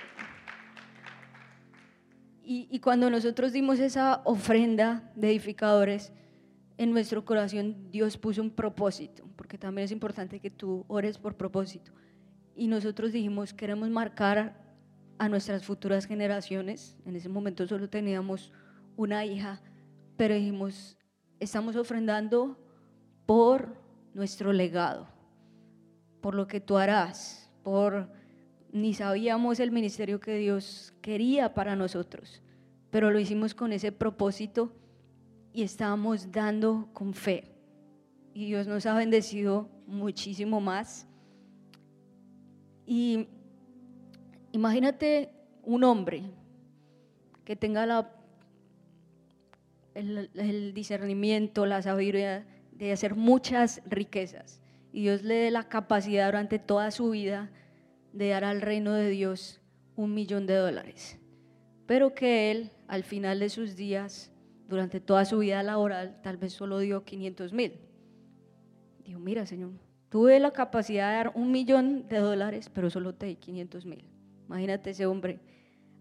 Y, 2.49 2.79
cuando 2.79 3.11
nosotros 3.11 3.53
dimos 3.53 3.81
esa 3.81 4.23
ofrenda 4.25 5.11
de 5.17 5.31
edificadores, 5.31 6.13
en 6.79 6.93
nuestro 6.93 7.25
corazón 7.25 7.91
Dios 7.91 8.17
puso 8.17 8.41
un 8.41 8.51
propósito, 8.51 9.29
porque 9.35 9.59
también 9.59 9.87
es 9.87 9.91
importante 9.91 10.39
que 10.39 10.49
tú 10.49 10.85
ores 10.87 11.19
por 11.19 11.37
propósito. 11.37 11.91
Y 12.55 12.69
nosotros 12.69 13.11
dijimos, 13.11 13.53
queremos 13.53 13.91
marcar 13.91 14.63
a 15.19 15.29
nuestras 15.29 15.65
futuras 15.65 16.07
generaciones. 16.07 16.97
En 17.05 17.17
ese 17.17 17.29
momento 17.29 17.67
solo 17.67 17.89
teníamos 17.89 18.53
una 18.97 19.25
hija, 19.25 19.61
pero 20.17 20.37
dijimos, 20.37 20.97
estamos 21.41 21.75
ofrendando 21.75 22.57
por 23.27 23.77
nuestro 24.17 24.53
legado, 24.53 25.07
por 26.21 26.35
lo 26.35 26.49
que 26.49 26.61
tú 26.61 26.77
harás, 26.77 27.49
por 27.63 28.11
ni 28.73 28.95
sabíamos 28.95 29.61
el 29.61 29.71
ministerio 29.71 30.19
que 30.19 30.37
Dios 30.37 30.93
quería 31.01 31.55
para 31.55 31.77
nosotros, 31.77 32.43
pero 32.91 33.13
lo 33.13 33.21
hicimos 33.21 33.55
con 33.55 33.73
ese 33.73 33.93
propósito 33.93 34.73
y 35.53 35.63
estábamos 35.63 36.33
dando 36.33 36.89
con 36.93 37.15
fe. 37.15 37.53
Y 38.35 38.47
Dios 38.47 38.67
nos 38.67 38.85
ha 38.87 38.95
bendecido 38.95 39.69
muchísimo 39.87 40.61
más. 40.61 41.07
Y 42.85 43.29
Imagínate 44.57 45.29
un 45.65 45.85
hombre 45.85 46.23
que 47.45 47.57
tenga 47.57 48.11
el, 49.93 50.73
discernimiento, 50.73 51.67
la 51.67 51.83
sabiduría 51.83 52.47
de 52.79 52.93
hacer 52.93 53.15
muchas 53.15 53.83
riquezas 53.87 54.61
y 54.93 55.03
Dios 55.03 55.23
le 55.23 55.35
dé 55.35 55.51
la 55.51 55.69
capacidad 55.69 56.27
durante 56.27 56.59
toda 56.59 56.91
su 56.91 57.11
vida 57.11 57.51
de 58.13 58.29
dar 58.29 58.45
al 58.45 58.63
reino 58.63 58.95
de 58.95 59.11
Dios 59.11 59.61
un 59.95 60.15
millón 60.15 60.47
de 60.47 60.55
dólares. 60.55 61.19
Pero 61.87 62.15
que 62.15 62.51
él, 62.51 62.71
al 62.89 63.05
final 63.05 63.41
de 63.41 63.49
sus 63.49 63.77
días, 63.77 64.33
durante 64.69 65.01
toda 65.01 65.25
su 65.25 65.39
vida 65.39 65.63
laboral, 65.63 66.21
tal 66.23 66.39
vez 66.39 66.53
solo 66.53 66.79
dio 66.79 67.05
500 67.05 67.53
mil. 67.53 67.75
Dijo, 69.05 69.21
mira, 69.21 69.47
Señor, 69.47 69.73
tuve 70.09 70.41
la 70.41 70.51
capacidad 70.51 71.11
de 71.11 71.17
dar 71.17 71.33
un 71.35 71.53
millón 71.53 72.09
de 72.09 72.19
dólares, 72.19 72.71
pero 72.73 72.91
solo 72.91 73.15
te 73.15 73.27
di 73.27 73.37
500 73.37 73.87
mil. 73.87 74.05
Imagínate 74.47 74.91
ese 74.91 75.07
hombre 75.07 75.41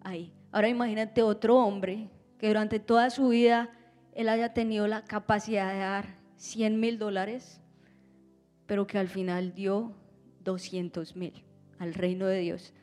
ahí. 0.01 0.33
Ahora 0.51 0.69
imagínate 0.69 1.21
otro 1.21 1.57
hombre 1.57 2.09
que 2.37 2.47
durante 2.47 2.79
toda 2.79 3.09
su 3.09 3.29
vida 3.29 3.69
él 4.13 4.29
haya 4.29 4.53
tenido 4.53 4.87
la 4.87 5.03
capacidad 5.03 5.73
de 5.73 5.79
dar 5.79 6.24
100 6.37 6.79
mil 6.79 6.97
dólares, 6.97 7.61
pero 8.65 8.87
que 8.87 8.97
al 8.97 9.07
final 9.07 9.53
dio 9.53 9.93
200 10.43 11.15
mil 11.15 11.43
al 11.79 11.93
reino 11.93 12.25
de 12.27 12.39
Dios. 12.39 12.73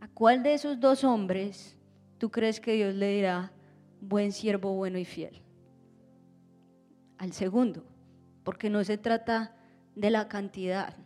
¿A 0.00 0.08
cuál 0.08 0.42
de 0.42 0.54
esos 0.54 0.80
dos 0.80 1.04
hombres 1.04 1.76
tú 2.18 2.30
crees 2.30 2.60
que 2.60 2.72
Dios 2.72 2.94
le 2.94 3.14
dirá, 3.14 3.52
buen 4.00 4.32
siervo, 4.32 4.74
bueno 4.74 4.98
y 4.98 5.04
fiel? 5.04 5.42
Al 7.18 7.32
segundo, 7.32 7.84
porque 8.44 8.70
no 8.70 8.82
se 8.82 8.96
trata 8.96 9.54
de 9.94 10.10
la 10.10 10.28
cantidad, 10.28 10.96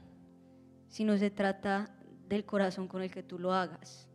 sino 0.89 1.19
se 1.19 1.31
trata 1.31 1.95
del 2.29 2.45
corazón 2.45 2.87
con 2.87 3.03
el 3.03 3.11
que 3.11 3.23
tú 3.23 3.39
lo 3.39 3.53
hagas. 3.53 4.09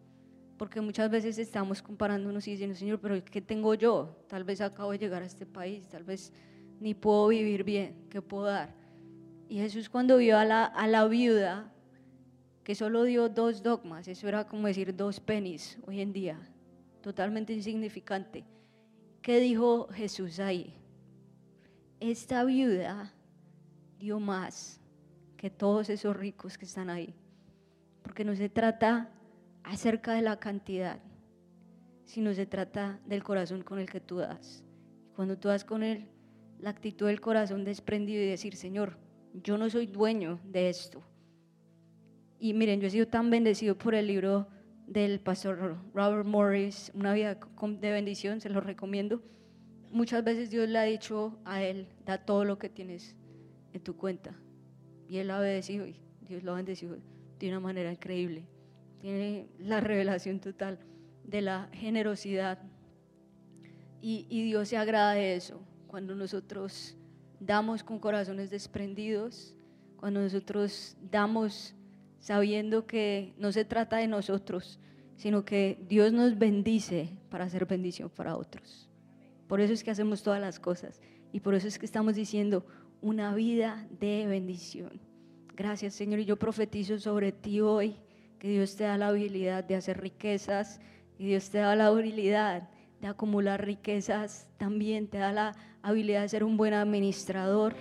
Porque 0.58 0.82
muchas 0.82 1.10
veces 1.10 1.38
estamos 1.38 1.82
comparándonos 1.82 2.48
y 2.48 2.52
diciendo, 2.52 2.76
Señor, 2.76 3.00
pero 3.00 3.24
¿qué 3.24 3.42
tengo 3.42 3.74
yo? 3.76 4.24
Tal 4.28 4.44
vez 4.44 4.62
acabo 4.62 4.92
de 4.92 4.98
llegar 4.98 5.22
a 5.22 5.26
este 5.26 5.46
país, 5.46 5.88
tal 5.88 6.04
vez 6.04 6.34
ni 6.80 6.94
puedo 6.94 7.28
vivir 7.28 7.64
bien, 7.64 7.96
¿qué 8.10 8.22
puedo 8.22 8.46
dar? 8.46 8.74
Y 9.48 9.58
Jesús 9.58 9.90
cuando 9.90 10.18
vio 10.18 10.38
a 10.38 10.46
la, 10.46 11.08
viuda, 11.08 11.72
que 12.64 12.76
solo 12.76 13.04
dio 13.04 13.30
dos 13.30 13.64
dogmas, 13.64 14.08
eso 14.08 14.28
era 14.28 14.46
como 14.46 14.68
decir 14.68 14.96
dos 14.96 15.20
pennies 15.20 15.78
hoy 15.88 16.02
en 16.02 16.14
día, 16.14 16.40
totalmente 17.02 17.54
insignificante. 17.54 18.46
¿Qué 19.22 19.40
dijo 19.40 19.88
Jesús 19.88 20.40
ahí? 20.40 20.76
Esta 22.00 22.44
viuda 22.46 23.12
dio 23.98 24.20
más 24.20 24.80
que 25.36 25.50
todos 25.50 25.90
esos 25.90 26.16
ricos 26.16 26.58
que 26.58 26.66
están 26.66 26.90
ahí, 26.90 27.14
porque 28.04 28.24
no 28.24 28.36
se 28.36 28.50
trata 28.50 29.10
acerca 29.64 30.14
de 30.14 30.22
la 30.22 30.40
cantidad, 30.40 31.00
sino 32.06 32.34
se 32.34 32.46
trata 32.46 33.00
del 33.06 33.24
corazón 33.24 33.64
con 33.64 33.80
el 33.80 33.90
que 33.90 34.00
tú 34.00 34.18
das. 34.18 34.64
Cuando 35.16 35.38
tú 35.38 35.50
das 35.50 35.66
con 35.66 35.84
él 35.84 36.08
la 36.60 36.70
actitud 36.70 37.08
del 37.08 37.22
corazón 37.22 37.64
desprendido 37.64 38.22
y 38.22 38.28
decir, 38.28 38.56
Señor, 38.56 38.98
yo 39.34 39.58
no 39.58 39.70
soy 39.70 39.88
dueño 39.88 40.40
de 40.44 40.70
esto. 40.70 41.02
Y 42.40 42.54
miren, 42.54 42.80
yo 42.82 42.88
he 42.88 42.92
sido 42.92 43.08
tan 43.08 43.30
bendecido 43.30 43.78
por 43.78 43.96
el 43.96 44.08
libro 44.08 44.48
del 44.88 45.20
pastor 45.20 45.78
Robert 45.94 46.26
Morris, 46.26 46.92
Una 46.94 47.14
vida 47.14 47.36
de 47.36 47.92
bendición, 47.92 48.42
se 48.42 48.50
lo 48.50 48.62
recomiendo. 48.62 49.22
Muchas 49.92 50.24
veces 50.24 50.50
Dios 50.50 50.68
le 50.68 50.80
ha 50.80 50.84
dicho 50.84 51.38
a 51.46 51.64
él, 51.64 51.88
da 52.06 52.18
todo 52.18 52.46
lo 52.46 52.58
que 52.58 52.70
tienes 52.70 53.16
en 53.74 53.82
tu 53.82 53.96
cuenta. 53.96 54.36
Y 55.08 55.18
él 55.18 55.32
ha 55.32 55.40
obedecido 55.40 55.88
y 55.88 55.96
Dios 56.28 56.44
lo 56.44 56.54
ha 56.54 56.58
bendecido 56.58 56.98
de 57.40 57.48
una 57.50 57.60
manera 57.60 57.92
increíble. 57.92 58.48
Tiene 59.02 59.48
la 59.58 59.80
revelación 59.80 60.40
total 60.40 60.80
de 61.24 61.42
la 61.42 61.70
generosidad. 61.74 62.60
Y, 64.02 64.28
y 64.30 64.44
Dios 64.44 64.70
se 64.70 64.78
agrada 64.78 65.14
de 65.14 65.36
eso 65.36 65.62
cuando 65.90 66.14
nosotros 66.14 66.96
damos 67.40 67.84
con 67.84 67.98
corazones 67.98 68.52
desprendidos, 68.52 69.56
cuando 69.98 70.22
nosotros 70.22 70.96
damos 71.02 71.74
sabiendo 72.20 72.86
que 72.86 73.34
no 73.40 73.52
se 73.52 73.66
trata 73.66 73.98
de 73.98 74.08
nosotros, 74.08 74.80
sino 75.16 75.44
que 75.44 75.84
Dios 75.90 76.14
nos 76.14 76.38
bendice 76.38 77.18
para 77.30 77.46
hacer 77.46 77.66
bendición 77.66 78.10
para 78.10 78.38
otros. 78.38 78.88
Por 79.48 79.62
eso 79.62 79.74
es 79.74 79.84
que 79.84 79.90
hacemos 79.90 80.22
todas 80.22 80.40
las 80.40 80.60
cosas 80.60 81.02
y 81.34 81.40
por 81.40 81.56
eso 81.56 81.68
es 81.68 81.80
que 81.80 81.88
estamos 81.88 82.14
diciendo 82.14 82.66
una 83.02 83.34
vida 83.34 83.88
de 84.00 84.28
bendición. 84.28 85.02
Gracias 85.56 85.96
Señor 85.96 86.20
y 86.20 86.26
yo 86.26 86.38
profetizo 86.38 87.00
sobre 87.00 87.32
ti 87.32 87.62
hoy 87.62 87.96
que 88.38 88.48
Dios 88.48 88.76
te 88.76 88.84
da 88.84 88.96
la 88.96 89.08
habilidad 89.08 89.64
de 89.64 89.76
hacer 89.76 90.00
riquezas 90.00 90.82
y 91.18 91.26
Dios 91.26 91.50
te 91.50 91.58
da 91.58 91.76
la 91.76 91.88
habilidad 91.88 92.70
de 93.02 93.08
acumular 93.08 93.66
riquezas, 93.66 94.48
también 94.58 95.08
te 95.08 95.18
da 95.18 95.32
la 95.32 95.56
habilidad 95.84 96.22
de 96.22 96.30
ser 96.30 96.44
un 96.44 96.58
buen 96.58 96.74
administrador, 96.74 97.74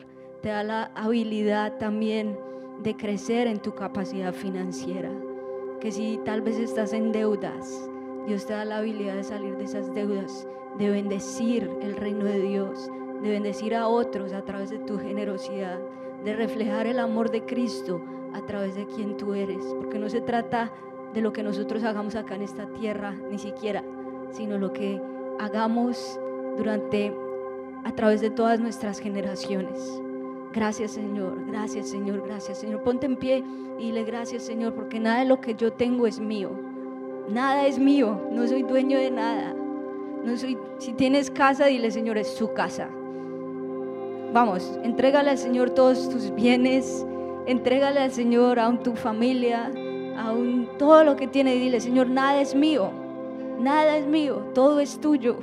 te 0.42 0.50
da 0.50 0.62
la 0.62 0.84
habilidad 0.94 1.78
también 1.78 2.38
de 2.82 2.96
crecer 2.96 3.46
en 3.46 3.58
tu 3.58 3.74
capacidad 3.74 4.32
financiera. 4.32 5.10
Que 5.80 5.92
si 5.92 6.18
tal 6.24 6.40
vez 6.42 6.58
estás 6.58 6.92
en 6.92 7.12
deudas, 7.12 7.88
Dios 8.26 8.46
te 8.46 8.52
da 8.52 8.64
la 8.64 8.78
habilidad 8.78 9.14
de 9.14 9.24
salir 9.24 9.56
de 9.56 9.64
esas 9.64 9.92
deudas, 9.94 10.46
de 10.78 10.90
bendecir 10.90 11.70
el 11.80 11.96
reino 11.96 12.24
de 12.24 12.40
Dios, 12.40 12.90
de 13.22 13.30
bendecir 13.30 13.74
a 13.74 13.88
otros 13.88 14.32
a 14.32 14.44
través 14.44 14.70
de 14.70 14.78
tu 14.78 14.98
generosidad, 14.98 15.78
de 16.24 16.34
reflejar 16.34 16.86
el 16.86 16.98
amor 16.98 17.30
de 17.30 17.44
Cristo 17.44 18.00
a 18.34 18.44
través 18.46 18.74
de 18.74 18.86
quien 18.86 19.16
tú 19.16 19.34
eres. 19.34 19.64
Porque 19.78 19.98
no 19.98 20.08
se 20.08 20.20
trata 20.20 20.72
de 21.14 21.22
lo 21.22 21.32
que 21.32 21.42
nosotros 21.42 21.82
hagamos 21.84 22.14
acá 22.16 22.34
en 22.34 22.42
esta 22.42 22.66
tierra, 22.74 23.14
ni 23.30 23.38
siquiera, 23.38 23.82
sino 24.30 24.58
lo 24.58 24.72
que 24.72 25.00
hagamos 25.38 26.20
durante, 26.56 27.14
a 27.84 27.92
través 27.92 28.20
de 28.20 28.30
todas 28.30 28.60
nuestras 28.60 28.98
generaciones. 28.98 30.00
Gracias 30.52 30.92
Señor, 30.92 31.44
gracias 31.46 31.88
Señor, 31.88 32.22
gracias 32.26 32.58
Señor. 32.58 32.82
Ponte 32.82 33.06
en 33.06 33.16
pie 33.16 33.44
y 33.78 33.86
dile 33.86 34.04
gracias 34.04 34.42
Señor, 34.42 34.74
porque 34.74 34.98
nada 34.98 35.20
de 35.20 35.26
lo 35.26 35.40
que 35.40 35.54
yo 35.54 35.72
tengo 35.72 36.06
es 36.06 36.20
mío. 36.20 36.50
Nada 37.28 37.66
es 37.66 37.78
mío, 37.78 38.20
no 38.32 38.46
soy 38.46 38.62
dueño 38.62 38.98
de 38.98 39.10
nada. 39.10 39.54
No 40.24 40.36
soy, 40.36 40.58
si 40.78 40.92
tienes 40.94 41.30
casa, 41.30 41.66
dile 41.66 41.90
Señor, 41.90 42.18
es 42.18 42.28
su 42.28 42.52
casa. 42.52 42.88
Vamos, 44.32 44.78
entrégale 44.82 45.30
al 45.30 45.38
Señor 45.38 45.70
todos 45.70 46.08
tus 46.08 46.34
bienes, 46.34 47.06
entrégale 47.46 48.00
al 48.00 48.12
Señor 48.12 48.58
a 48.58 48.70
tu 48.82 48.94
familia, 48.94 49.70
aún 50.18 50.68
todo 50.78 51.04
lo 51.04 51.16
que 51.16 51.26
tiene 51.26 51.54
y 51.54 51.60
dile, 51.60 51.80
Señor, 51.80 52.08
nada 52.08 52.40
es 52.40 52.54
mío, 52.54 52.90
nada 53.58 53.96
es 53.96 54.06
mío, 54.06 54.42
todo 54.54 54.80
es 54.80 55.00
tuyo. 55.00 55.36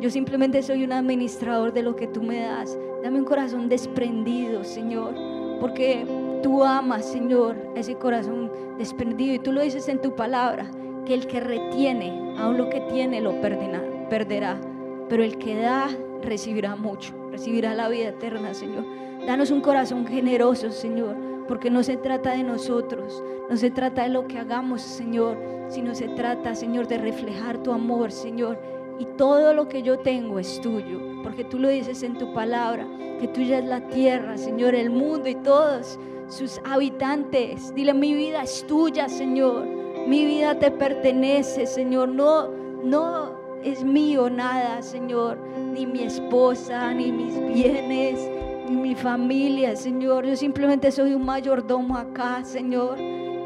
Yo 0.00 0.10
simplemente 0.10 0.62
soy 0.62 0.84
un 0.84 0.92
administrador 0.92 1.72
de 1.72 1.82
lo 1.82 1.96
que 1.96 2.06
tú 2.06 2.22
me 2.22 2.40
das. 2.40 2.78
Dame 3.02 3.18
un 3.18 3.24
corazón 3.24 3.68
desprendido, 3.68 4.62
Señor, 4.62 5.14
porque 5.60 6.06
tú 6.42 6.62
amas, 6.62 7.06
Señor, 7.06 7.56
ese 7.74 7.94
corazón 7.94 8.50
desprendido. 8.78 9.34
Y 9.34 9.38
tú 9.38 9.52
lo 9.52 9.62
dices 9.62 9.88
en 9.88 10.02
tu 10.02 10.14
palabra, 10.14 10.70
que 11.06 11.14
el 11.14 11.26
que 11.26 11.40
retiene, 11.40 12.34
aún 12.38 12.58
lo 12.58 12.68
que 12.68 12.80
tiene, 12.82 13.20
lo 13.20 13.40
perderá. 13.40 13.82
perderá. 14.10 14.60
Pero 15.08 15.22
el 15.22 15.38
que 15.38 15.56
da, 15.56 15.88
recibirá 16.22 16.76
mucho, 16.76 17.14
recibirá 17.30 17.74
la 17.74 17.88
vida 17.88 18.08
eterna, 18.08 18.52
Señor. 18.52 18.84
Danos 19.26 19.50
un 19.50 19.60
corazón 19.60 20.06
generoso, 20.06 20.72
Señor, 20.72 21.16
porque 21.48 21.70
no 21.70 21.82
se 21.82 21.96
trata 21.96 22.32
de 22.32 22.42
nosotros, 22.42 23.22
no 23.48 23.56
se 23.56 23.70
trata 23.70 24.02
de 24.02 24.08
lo 24.10 24.26
que 24.26 24.38
hagamos, 24.38 24.82
Señor, 24.82 25.38
sino 25.68 25.94
se 25.94 26.08
trata, 26.08 26.54
Señor, 26.54 26.86
de 26.86 26.98
reflejar 26.98 27.62
tu 27.62 27.72
amor, 27.72 28.12
Señor. 28.12 28.58
Y 28.98 29.04
todo 29.16 29.52
lo 29.52 29.68
que 29.68 29.82
yo 29.82 29.98
tengo 29.98 30.38
es 30.38 30.60
tuyo, 30.60 31.00
porque 31.22 31.44
tú 31.44 31.58
lo 31.58 31.68
dices 31.68 32.02
en 32.02 32.16
tu 32.16 32.32
palabra, 32.32 32.86
que 33.20 33.28
tuya 33.28 33.58
es 33.58 33.64
la 33.64 33.80
tierra, 33.88 34.38
Señor, 34.38 34.74
el 34.74 34.90
mundo 34.90 35.28
y 35.28 35.34
todos 35.34 35.98
sus 36.28 36.60
habitantes. 36.64 37.74
Dile, 37.74 37.94
mi 37.94 38.14
vida 38.14 38.42
es 38.42 38.66
tuya, 38.66 39.08
Señor. 39.08 39.66
Mi 40.06 40.24
vida 40.24 40.58
te 40.58 40.70
pertenece, 40.70 41.66
Señor. 41.66 42.08
No, 42.08 42.48
no 42.82 43.60
es 43.62 43.84
mío 43.84 44.30
nada, 44.30 44.82
Señor. 44.82 45.38
Ni 45.72 45.86
mi 45.86 46.02
esposa, 46.04 46.92
ni 46.94 47.12
mis 47.12 47.38
bienes, 47.38 48.30
ni 48.68 48.76
mi 48.76 48.94
familia, 48.94 49.76
Señor. 49.76 50.26
Yo 50.26 50.36
simplemente 50.36 50.90
soy 50.90 51.14
un 51.14 51.24
mayordomo 51.24 51.96
acá, 51.96 52.44
Señor, 52.44 52.98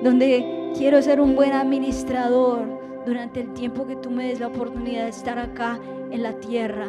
donde 0.03 0.73
quiero 0.77 1.03
ser 1.03 1.21
un 1.21 1.35
buen 1.35 1.53
administrador 1.53 2.80
durante 3.07 3.41
el 3.41 3.53
tiempo 3.55 3.87
que 3.87 3.97
tú 3.97 4.11
me 4.11 4.29
des 4.29 4.41
la 4.41 4.49
oportunidad 4.49 5.05
de 5.05 5.11
estar 5.11 5.39
acá 5.39 5.79
en 6.11 6.23
la 6.23 6.35
tierra. 6.35 6.87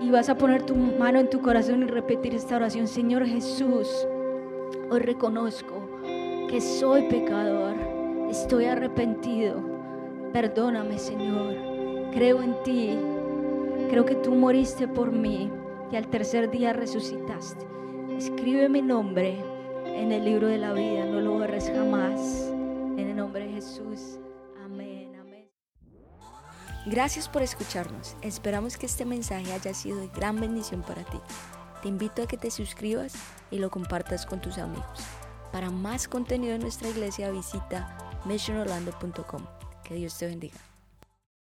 Y 0.00 0.10
vas 0.10 0.28
a 0.28 0.38
poner 0.38 0.62
tu 0.62 0.76
mano 0.76 1.18
en 1.18 1.30
tu 1.30 1.40
corazón 1.40 1.82
y 1.82 1.86
repetir 1.86 2.34
esta 2.34 2.56
oración. 2.56 2.86
Señor 2.86 3.26
Jesús, 3.26 4.06
hoy 4.90 5.00
reconozco 5.00 5.74
que 6.48 6.60
soy 6.60 7.08
pecador, 7.08 7.74
estoy 8.30 8.66
arrepentido. 8.66 9.60
Perdóname, 10.32 10.98
Señor. 10.98 11.54
Creo 12.12 12.42
en 12.42 12.54
ti. 12.62 12.98
Creo 13.90 14.04
que 14.04 14.14
tú 14.16 14.34
moriste 14.34 14.86
por 14.86 15.12
mí 15.12 15.50
y 15.90 15.96
al 15.96 16.08
tercer 16.08 16.50
día 16.50 16.72
resucitaste. 16.72 17.66
Escribe 18.16 18.68
mi 18.68 18.82
nombre 18.82 19.36
en 19.86 20.12
el 20.12 20.24
libro 20.24 20.46
de 20.46 20.58
la 20.58 20.72
vida, 20.72 21.04
no 21.06 21.20
lo 21.20 21.32
borres 21.32 21.70
jamás. 21.74 22.52
En 22.96 23.10
el 23.10 23.16
nombre 23.16 23.46
de 23.46 23.52
Jesús. 23.52 24.18
Gracias 26.90 27.28
por 27.28 27.42
escucharnos. 27.42 28.16
Esperamos 28.22 28.78
que 28.78 28.86
este 28.86 29.04
mensaje 29.04 29.52
haya 29.52 29.74
sido 29.74 29.98
de 29.98 30.08
gran 30.08 30.40
bendición 30.40 30.82
para 30.82 31.04
ti. 31.04 31.18
Te 31.82 31.88
invito 31.88 32.22
a 32.22 32.26
que 32.26 32.38
te 32.38 32.50
suscribas 32.50 33.12
y 33.50 33.58
lo 33.58 33.70
compartas 33.70 34.24
con 34.24 34.40
tus 34.40 34.56
amigos. 34.56 35.00
Para 35.52 35.70
más 35.70 36.08
contenido 36.08 36.54
en 36.54 36.62
nuestra 36.62 36.88
iglesia 36.88 37.30
visita 37.30 37.96
missionorlando.com. 38.24 39.44
Que 39.84 39.94
Dios 39.96 40.16
te 40.16 40.26
bendiga. 40.26 40.67